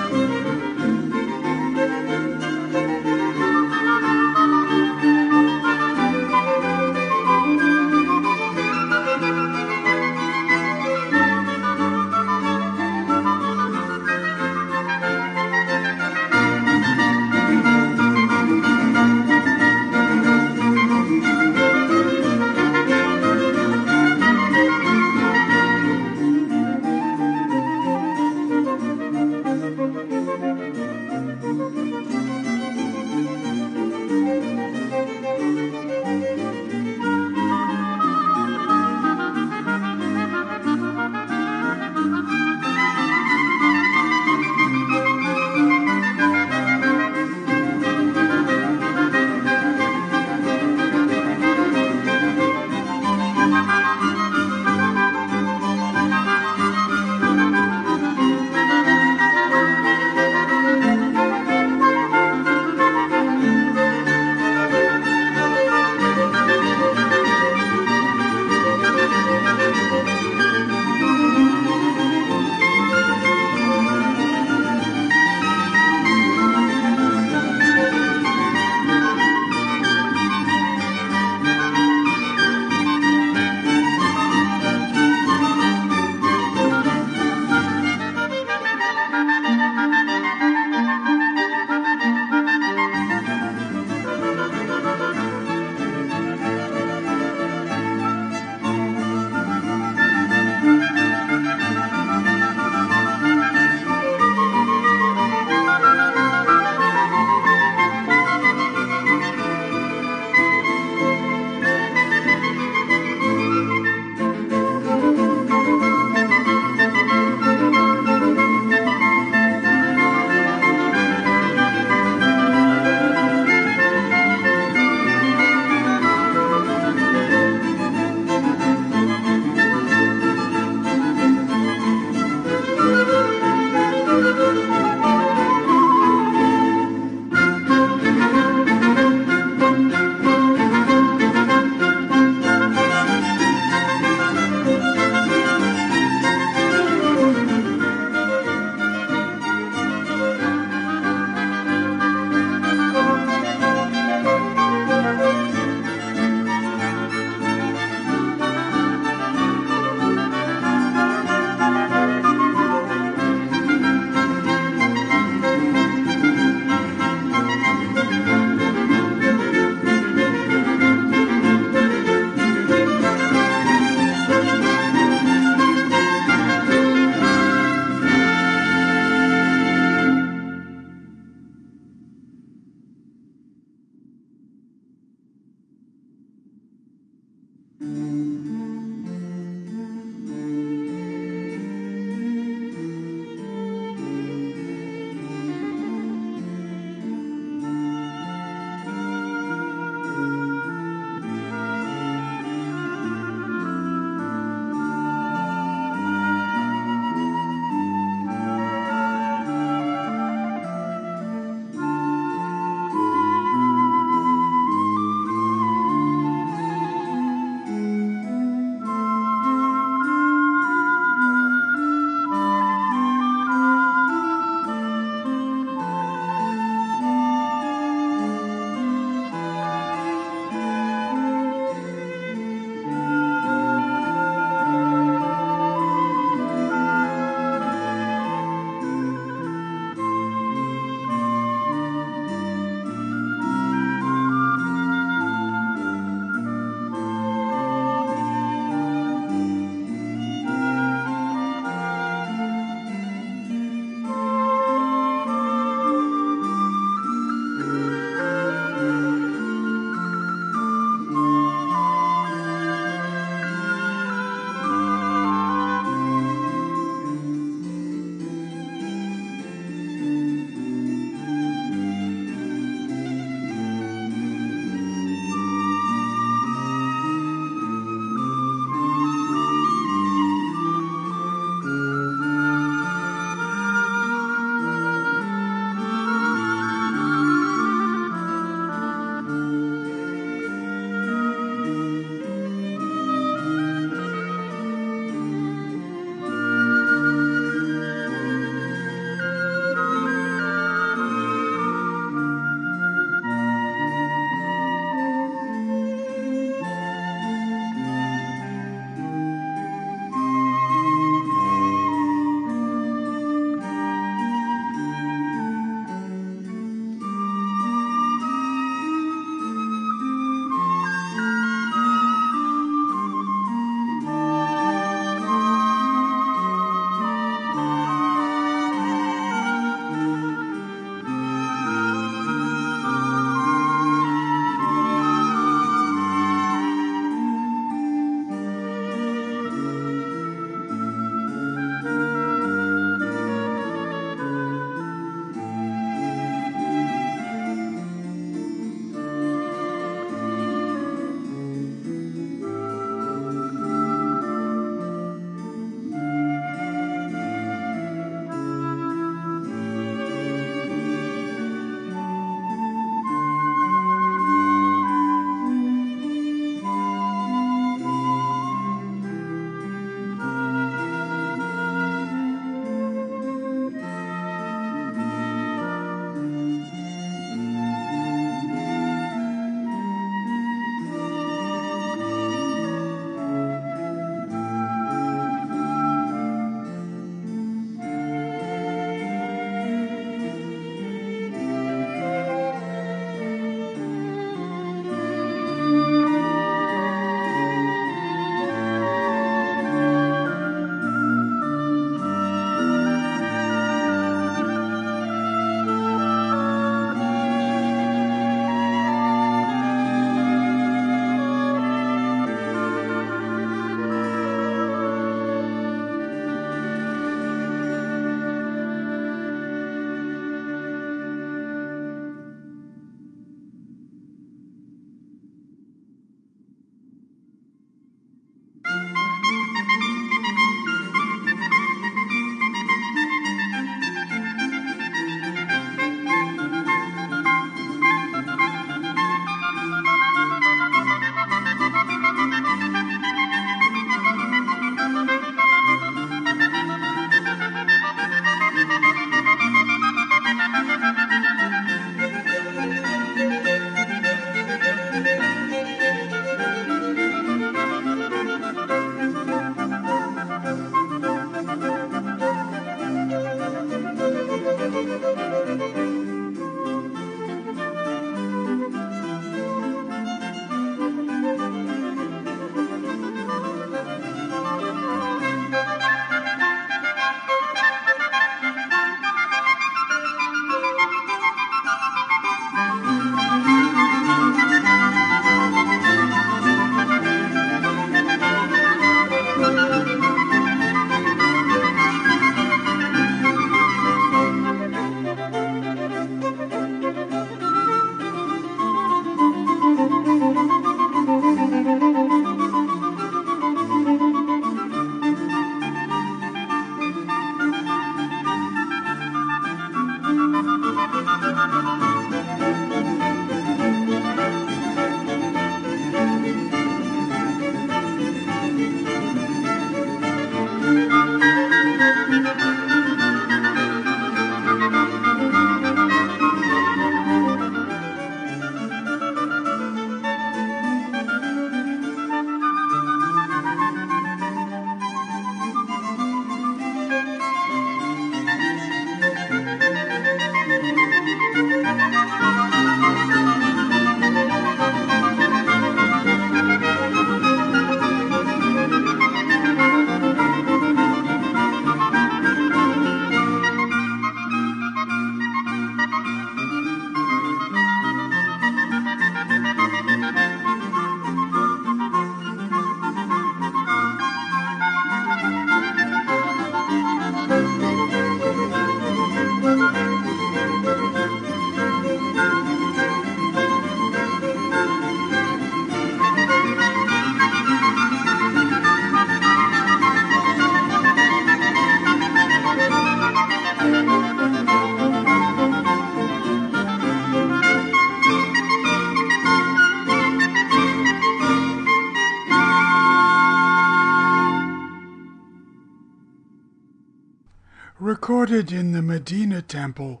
[598.30, 600.00] Recorded in the Medina Temple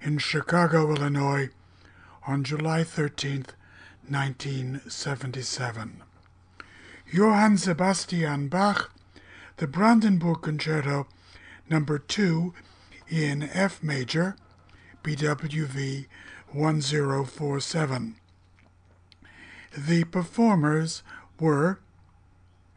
[0.00, 1.48] in Chicago, Illinois
[2.24, 3.46] on July 13,
[4.08, 6.04] 1977.
[7.10, 8.92] Johann Sebastian Bach,
[9.56, 11.08] the Brandenburg Concerto
[11.68, 12.54] number 2
[13.08, 14.36] in F major,
[15.02, 16.06] BWV
[16.52, 18.14] 1047.
[19.76, 21.02] The performers
[21.40, 21.80] were,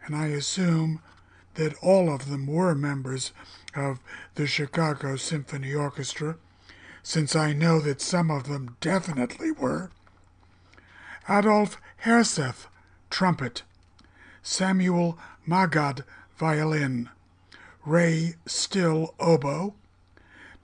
[0.03, 1.03] and I assume
[1.53, 3.31] that all of them were members
[3.75, 3.99] of
[4.35, 6.37] the Chicago Symphony Orchestra,
[7.03, 9.89] since I know that some of them definitely were.
[11.29, 12.67] Adolf Herseth,
[13.09, 13.63] trumpet.
[14.43, 15.17] Samuel
[15.47, 16.03] Magad,
[16.37, 17.09] violin.
[17.85, 19.73] Ray Still, oboe.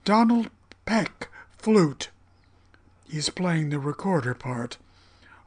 [0.03, 0.50] Donald
[0.86, 2.10] Peck, flute.
[3.10, 4.77] He's playing the recorder part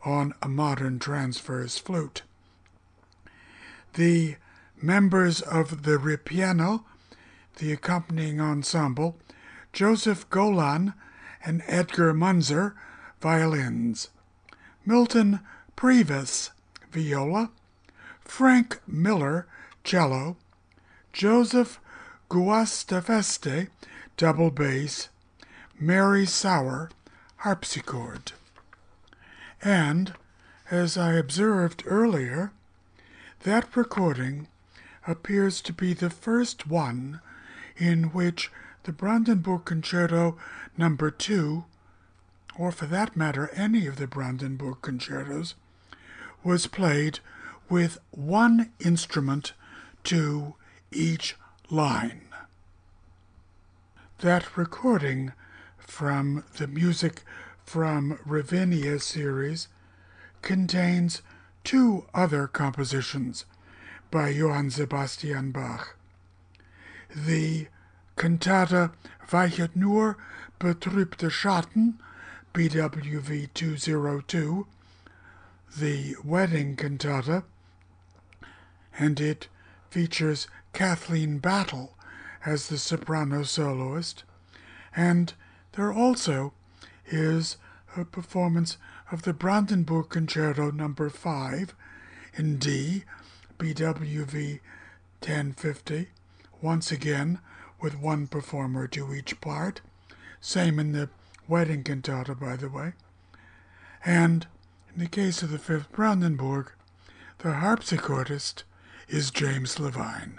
[0.05, 2.23] on a modern transverse flute.
[3.95, 4.37] The
[4.81, 6.85] members of the Ripieno
[7.59, 9.17] the accompanying ensemble,
[9.73, 10.95] Joseph Golan
[11.45, 12.75] and Edgar Munzer,
[13.21, 14.09] violins,
[14.85, 15.41] Milton
[15.77, 16.51] Preves,
[16.91, 17.51] viola,
[18.21, 19.47] Frank Miller,
[19.85, 20.37] cello,
[21.13, 21.81] Joseph
[22.29, 23.69] Guastafeste,
[24.17, 25.09] double bass,
[25.79, 26.91] Mary Sauer,
[27.39, 28.33] harpsichord.
[29.63, 30.15] And,
[30.71, 32.53] as I observed earlier,
[33.45, 34.47] that recording
[35.07, 37.21] appears to be the first one
[37.81, 38.53] in which
[38.85, 40.37] the Brandenburg Concerto
[40.77, 41.65] number 2
[42.59, 45.55] or for that matter any of the Brandenburg concertos
[46.45, 47.21] was played
[47.71, 49.55] with one instrument
[50.05, 50.55] to
[50.91, 51.37] each
[51.71, 52.23] line.
[54.19, 55.33] That recording
[55.79, 57.23] from the music
[57.65, 59.69] from Ravinia series
[60.43, 61.23] contains
[61.65, 63.45] two other compositions
[64.11, 65.97] by Johann Sebastian Bach
[67.15, 67.67] the
[68.17, 68.93] Cantata
[69.31, 70.17] Weichet nur
[70.59, 71.99] betrübte Schatten,
[72.53, 74.67] BWV 202,
[75.79, 77.45] the wedding cantata,
[78.99, 79.49] and it
[79.89, 81.97] features Kathleen Battle
[82.45, 84.25] as the soprano soloist,
[84.95, 85.33] and
[85.73, 86.53] there also
[87.07, 87.57] is
[87.97, 88.77] a performance
[89.11, 91.11] of the Brandenburg Concerto number no.
[91.11, 91.75] 5
[92.35, 93.05] in D,
[93.59, 94.61] BWV
[95.21, 96.09] 1050,
[96.63, 97.39] once again
[97.81, 99.81] with one performer to each part.
[100.41, 101.09] Same in the
[101.49, 102.93] wedding cantata, by the way.
[104.05, 104.47] And
[104.95, 106.73] in the case of the Fifth Brandenburg,
[107.39, 108.63] the harpsichordist
[109.09, 110.39] is James Levine.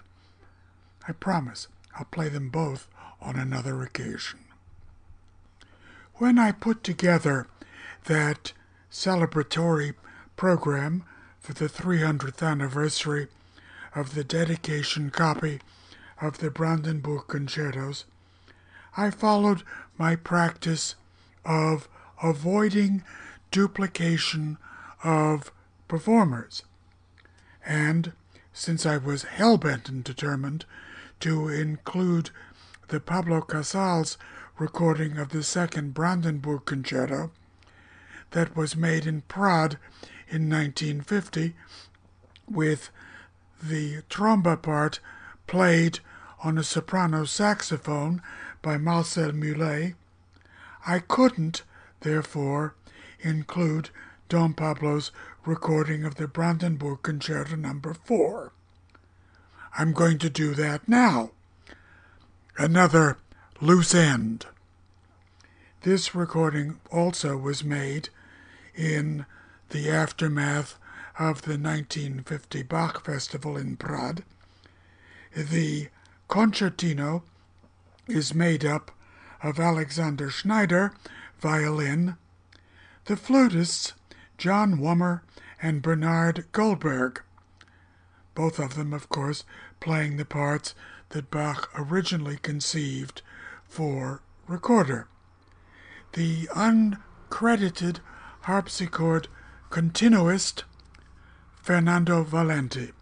[1.08, 1.67] I promise
[1.98, 2.88] I'll play them both
[3.22, 4.40] on another occasion.
[6.16, 7.48] When I put together
[8.06, 8.53] that
[8.91, 9.95] celebratory
[10.35, 11.03] program
[11.40, 13.27] for the 300th anniversary
[13.95, 15.59] of the dedication copy
[16.22, 18.06] of the Brandenburg concertos,
[18.95, 19.64] I followed
[19.98, 20.95] my practice
[21.43, 21.90] of
[22.22, 23.03] avoiding
[23.50, 24.58] duplication
[25.03, 25.51] of
[25.88, 26.64] performers.
[27.66, 28.14] And
[28.53, 30.66] since I was hell bent and determined
[31.22, 32.30] to include
[32.90, 34.17] the Pablo Casals
[34.59, 37.32] recording of the second Brandenburg concerto
[38.32, 39.77] that was made in Prades
[40.27, 41.56] in 1950
[42.50, 42.90] with
[43.61, 45.00] the tromba part
[45.48, 46.00] played
[46.44, 48.22] on a soprano saxophone
[48.61, 49.94] by Marcel Mule,
[50.86, 51.64] I couldn't,
[52.02, 52.76] therefore,
[53.20, 53.90] include
[54.30, 55.11] Don Pablo's
[55.45, 57.95] recording of the Brandenburg Concerto Number no.
[58.03, 58.53] 4.
[59.78, 61.32] I'm going to do that now.
[62.58, 63.18] Another
[63.60, 64.45] loose end.
[65.84, 68.10] This recording also was made
[68.76, 69.26] in
[69.70, 70.78] the aftermath
[71.18, 74.24] of the 1950 Bach Festival in Prades.
[75.36, 75.88] The
[76.32, 77.24] concertino
[78.08, 78.90] is made up
[79.43, 80.93] of Alexander Schneider,
[81.42, 82.16] violin,
[83.03, 83.92] the flutists
[84.38, 85.22] John Wummer
[85.61, 87.22] and Bernard Goldberg,
[88.34, 89.43] both of them, of course,
[89.82, 90.74] playing the parts
[91.10, 93.22] that Bach originally conceived
[93.68, 95.08] for recorder.
[96.14, 98.00] The uncredited
[98.43, 99.27] harpsichord
[99.69, 100.64] continuist
[101.61, 102.93] Fernando Valenti.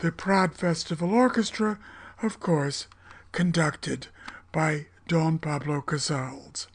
[0.00, 1.78] The Prades Festival Orchestra,
[2.22, 2.86] of course,
[3.32, 4.06] conducted
[4.52, 6.68] by Don Pablo Casals.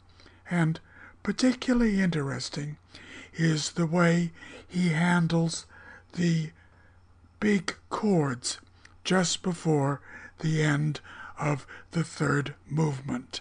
[0.50, 0.80] And
[1.22, 2.76] particularly interesting
[3.34, 4.30] is the way
[4.68, 5.66] he handles
[6.12, 6.50] the
[7.40, 8.58] big chords
[9.04, 10.00] just before
[10.40, 11.00] the end
[11.38, 13.40] of the third movement.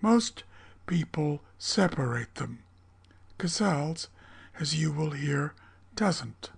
[0.00, 0.44] Most
[0.86, 2.60] people separate them.
[3.38, 4.08] Casals,
[4.58, 5.54] as you will hear,
[5.94, 6.50] doesn't.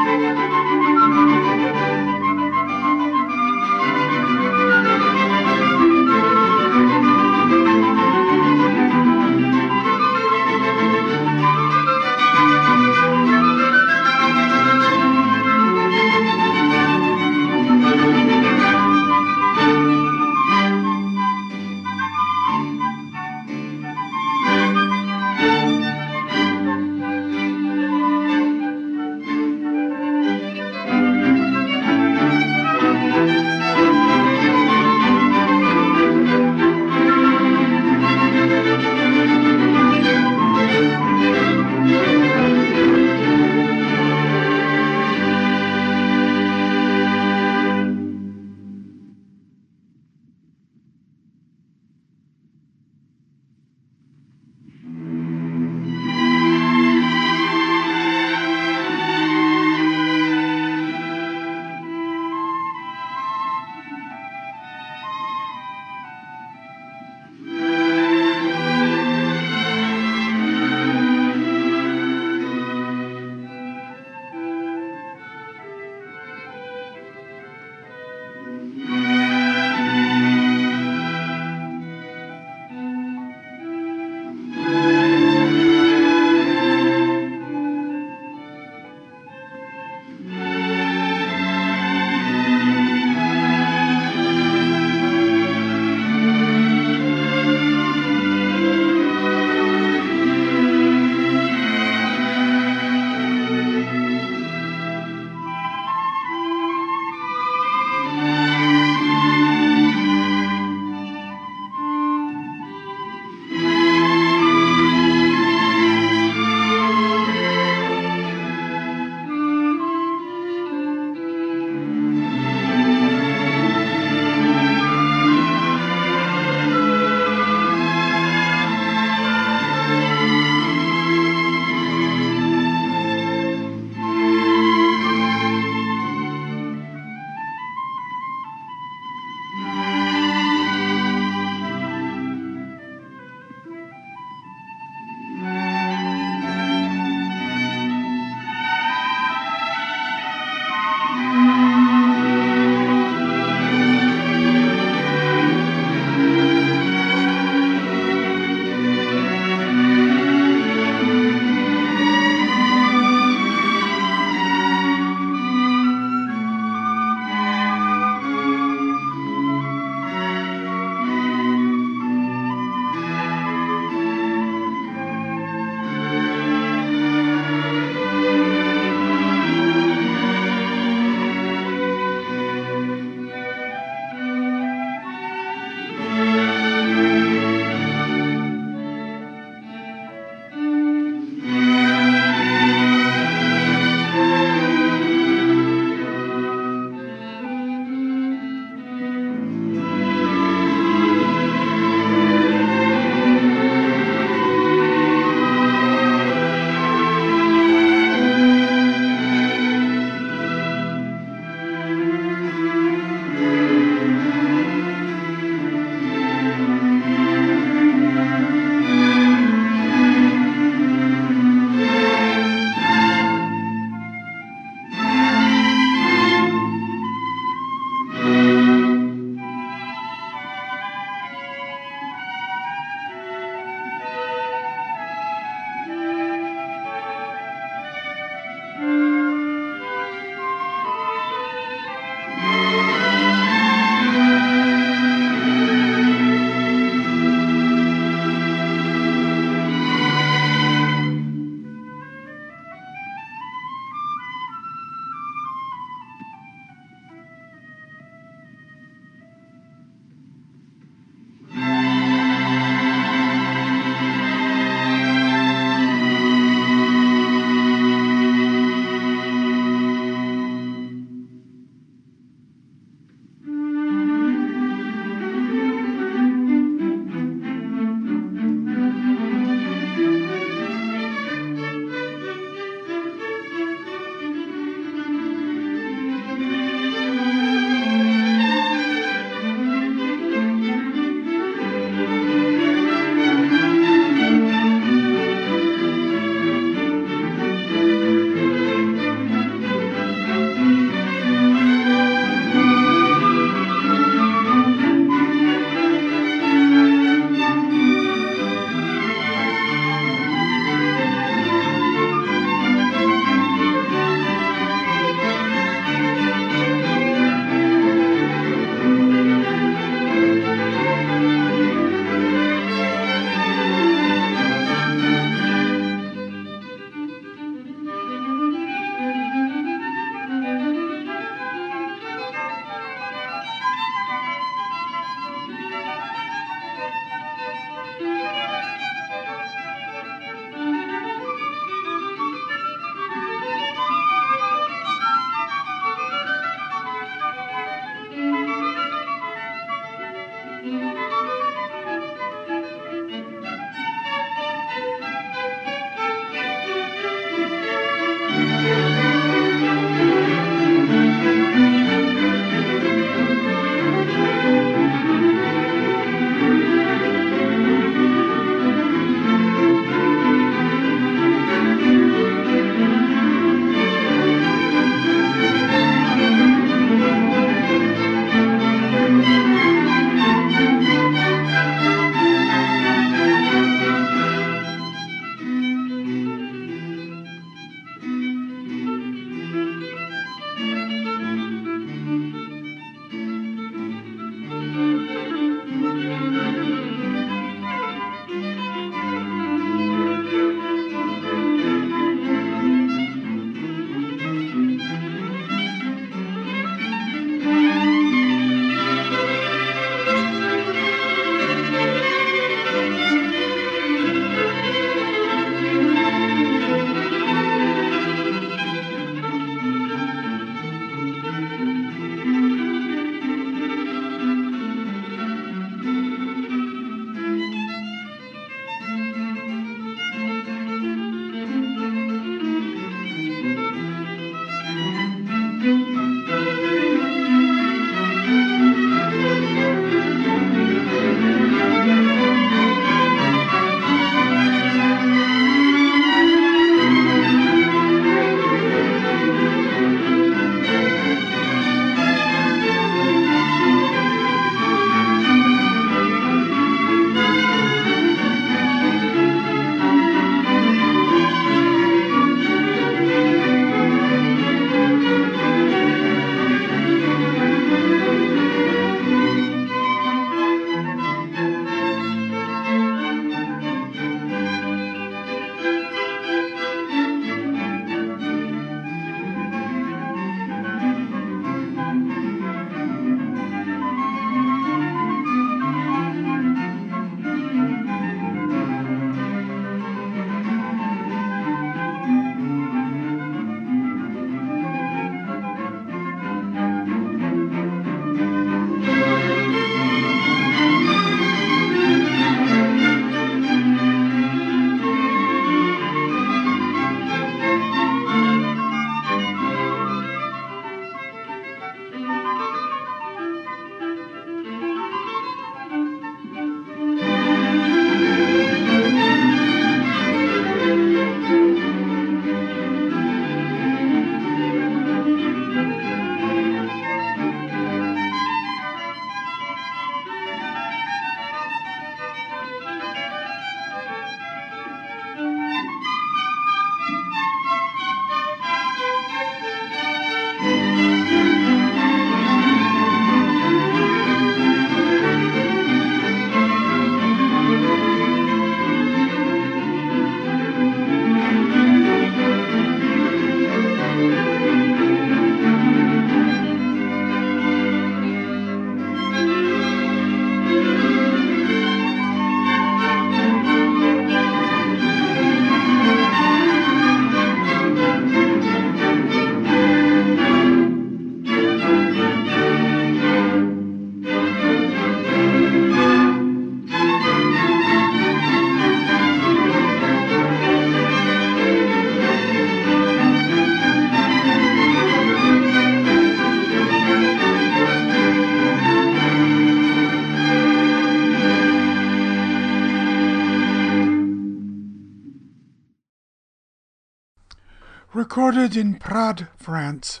[598.50, 600.00] Recorded in Prades, France,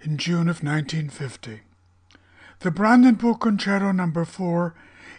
[0.00, 1.62] in June of 1950.
[2.60, 4.24] The Brandenburg Concerto No.
[4.24, 4.74] 4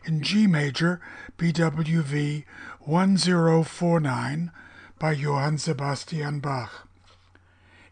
[0.06, 1.02] in G major,
[1.38, 2.46] BWV
[2.80, 4.52] 1049
[4.98, 6.88] by Johann Sebastian Bach.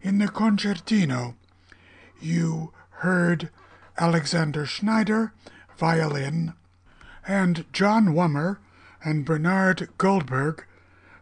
[0.02, 1.36] In the concertino,
[2.22, 3.50] you heard
[3.98, 5.34] Alexander Schneider,
[5.78, 6.54] violin,
[7.28, 8.60] and John Wummer
[9.04, 10.66] and Bernard Goldberg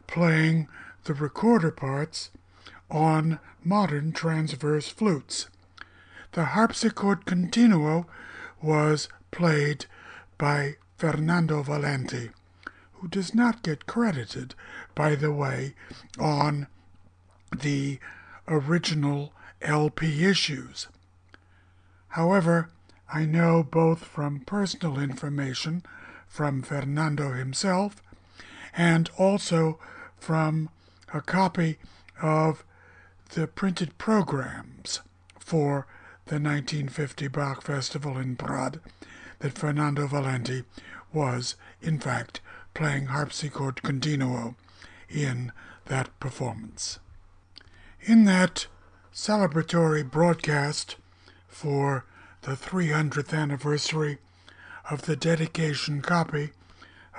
[0.05, 0.67] playing
[1.05, 2.29] the recorder parts
[2.89, 5.47] on modern transverse flutes.
[6.33, 8.05] The harpsichord continuo
[8.61, 9.85] was played
[10.37, 12.31] by Fernando Valenti,
[12.93, 14.55] who does not get credited,
[14.93, 15.75] by the way,
[16.19, 16.67] on
[17.55, 17.99] the
[18.47, 20.87] original LP issues.
[22.09, 22.69] However,
[23.13, 25.83] I know both from personal information
[26.27, 28.01] from Fernando himself
[28.75, 29.79] and also
[30.17, 30.69] from
[31.13, 31.77] a copy
[32.21, 32.63] of
[33.29, 35.01] the printed programs
[35.39, 35.87] for
[36.25, 38.79] the 1950 Bach Festival in Prades
[39.39, 40.63] that Fernando Valenti
[41.13, 42.41] was, in fact,
[42.73, 44.55] playing harpsichord continuo
[45.09, 45.51] in
[45.85, 46.99] that performance.
[48.01, 48.67] In that
[49.13, 50.95] celebratory broadcast
[51.47, 52.05] for
[52.41, 54.17] the 300th anniversary
[54.89, 56.51] of the dedication copy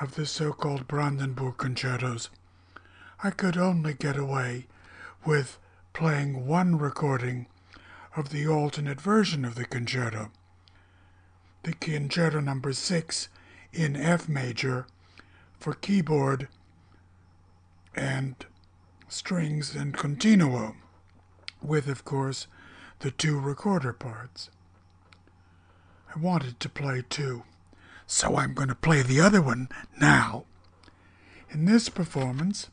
[0.00, 2.28] of the so called Brandenburg concertos,
[3.22, 4.66] I could only get away
[5.24, 5.58] with
[5.96, 7.46] playing one recording
[8.14, 10.30] of the alternate version of the concerto,
[11.62, 13.30] the Concerto Number 6
[13.72, 14.86] in F major
[15.58, 16.48] for keyboard
[17.94, 18.44] and
[19.08, 20.76] strings and continuo,
[21.62, 22.46] with, of course,
[22.98, 24.50] the two recorder parts.
[26.14, 27.44] I wanted to play two,
[28.06, 30.44] so I'm going to play the other one now.
[31.48, 32.68] In this performance,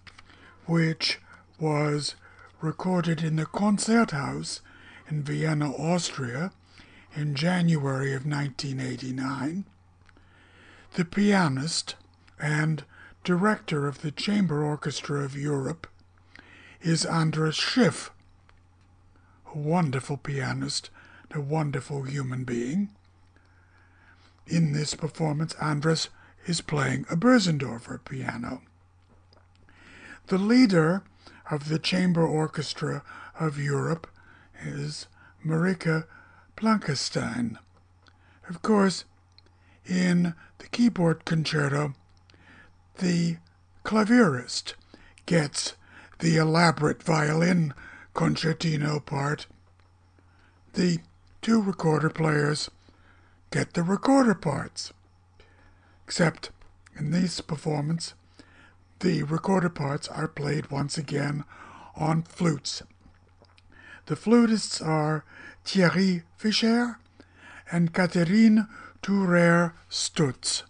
[0.66, 1.22] which
[1.58, 2.16] was
[2.64, 4.62] recorded in the Konzerthaus
[5.10, 6.52] in Vienna, Austria,
[7.14, 9.66] in January of 1989,
[10.94, 11.96] the pianist
[12.40, 12.86] and
[13.24, 15.88] director of the Chamber Orchestra of Europe
[16.82, 18.12] is Andras Schiff,
[19.54, 20.90] a wonderful pianist,
[21.32, 22.90] a wonderful human being.
[24.48, 26.10] In this performance, Andras
[26.46, 28.62] is playing a Bösendorfer piano.
[30.28, 31.04] The leader
[31.50, 33.04] of the Chamber Orchestra
[33.40, 34.08] of Europe
[34.62, 35.08] is
[35.46, 36.06] Marieke
[36.56, 37.58] Blankestijn.
[38.50, 39.06] Of course,
[39.86, 41.94] in the keyboard concerto,
[42.98, 43.38] the
[43.84, 44.76] clavier,ist
[45.26, 45.76] gets
[46.20, 47.74] the elaborate violin
[48.14, 49.48] concertino part.
[50.74, 51.00] The
[51.42, 52.70] two recorder players
[53.52, 54.94] get the recorder parts.
[56.06, 56.52] Except
[56.98, 58.14] in this performance,
[59.04, 61.44] the recorder parts are played once again
[61.98, 62.82] on flutes.
[64.06, 65.26] The flutists are
[65.66, 67.00] Thierry Fischer
[67.70, 68.66] and Catherine
[69.02, 70.64] Thourer Stutz.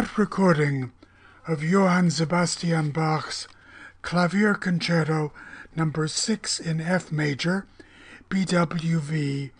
[0.00, 0.92] That recording
[1.46, 3.46] of Johann Sebastian Bach's
[4.00, 5.30] Clavier Concerto
[5.76, 7.66] number 6 in F major,
[8.30, 9.50] BWV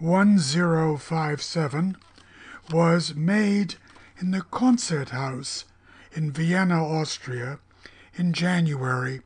[0.00, 1.96] 1057,
[2.72, 3.76] was made
[4.18, 5.62] in the Konzerthaus
[6.12, 7.60] in Vienna, Austria,
[8.16, 9.20] in January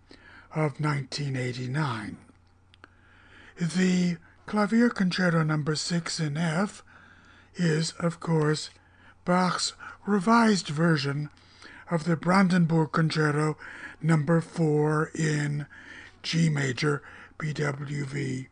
[0.55, 2.19] of 1989.
[3.59, 6.85] The Clavier Concerto number 6 in F
[7.55, 8.69] is, of course,
[9.25, 9.73] Bach's
[10.07, 11.29] revised version
[11.91, 13.57] of the Brandenburg Concerto
[14.01, 15.67] number 4 in
[16.23, 17.03] G major
[17.39, 18.47] BWV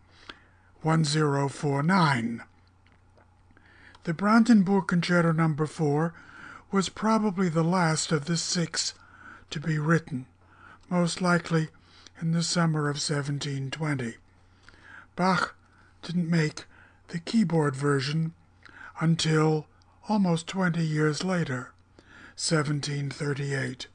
[0.82, 2.42] 1049.
[4.04, 6.12] The Brandenburg Concerto number 4
[6.70, 8.94] was probably the last of the six
[9.50, 10.26] to be written,
[10.90, 11.68] most likely
[12.20, 14.14] in the summer of 1720.
[15.16, 15.54] Bach
[16.02, 16.64] didn't make
[17.08, 18.32] the keyboard version
[19.00, 19.66] until
[20.08, 21.72] almost 20 years later,
[22.36, 23.86] 1738.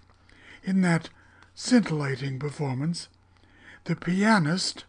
[0.64, 1.10] In that
[1.54, 3.10] scintillating performance,
[3.84, 4.86] the pianist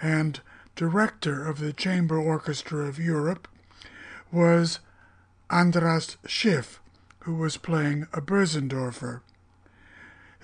[0.00, 0.40] and
[0.76, 3.48] director of the Chamber Orchestra of Europe
[4.30, 4.78] was
[5.50, 6.80] Andras Schiff,
[7.20, 9.22] who was playing a Bösendorfer.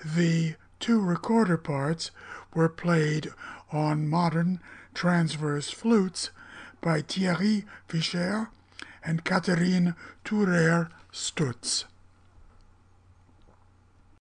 [0.03, 2.11] The two recorder parts
[2.53, 3.31] were played
[3.71, 4.59] on modern
[4.93, 6.31] transverse flutes
[6.81, 8.49] by Thierry Fischer
[9.05, 11.85] and Catherine Thourer Stutz.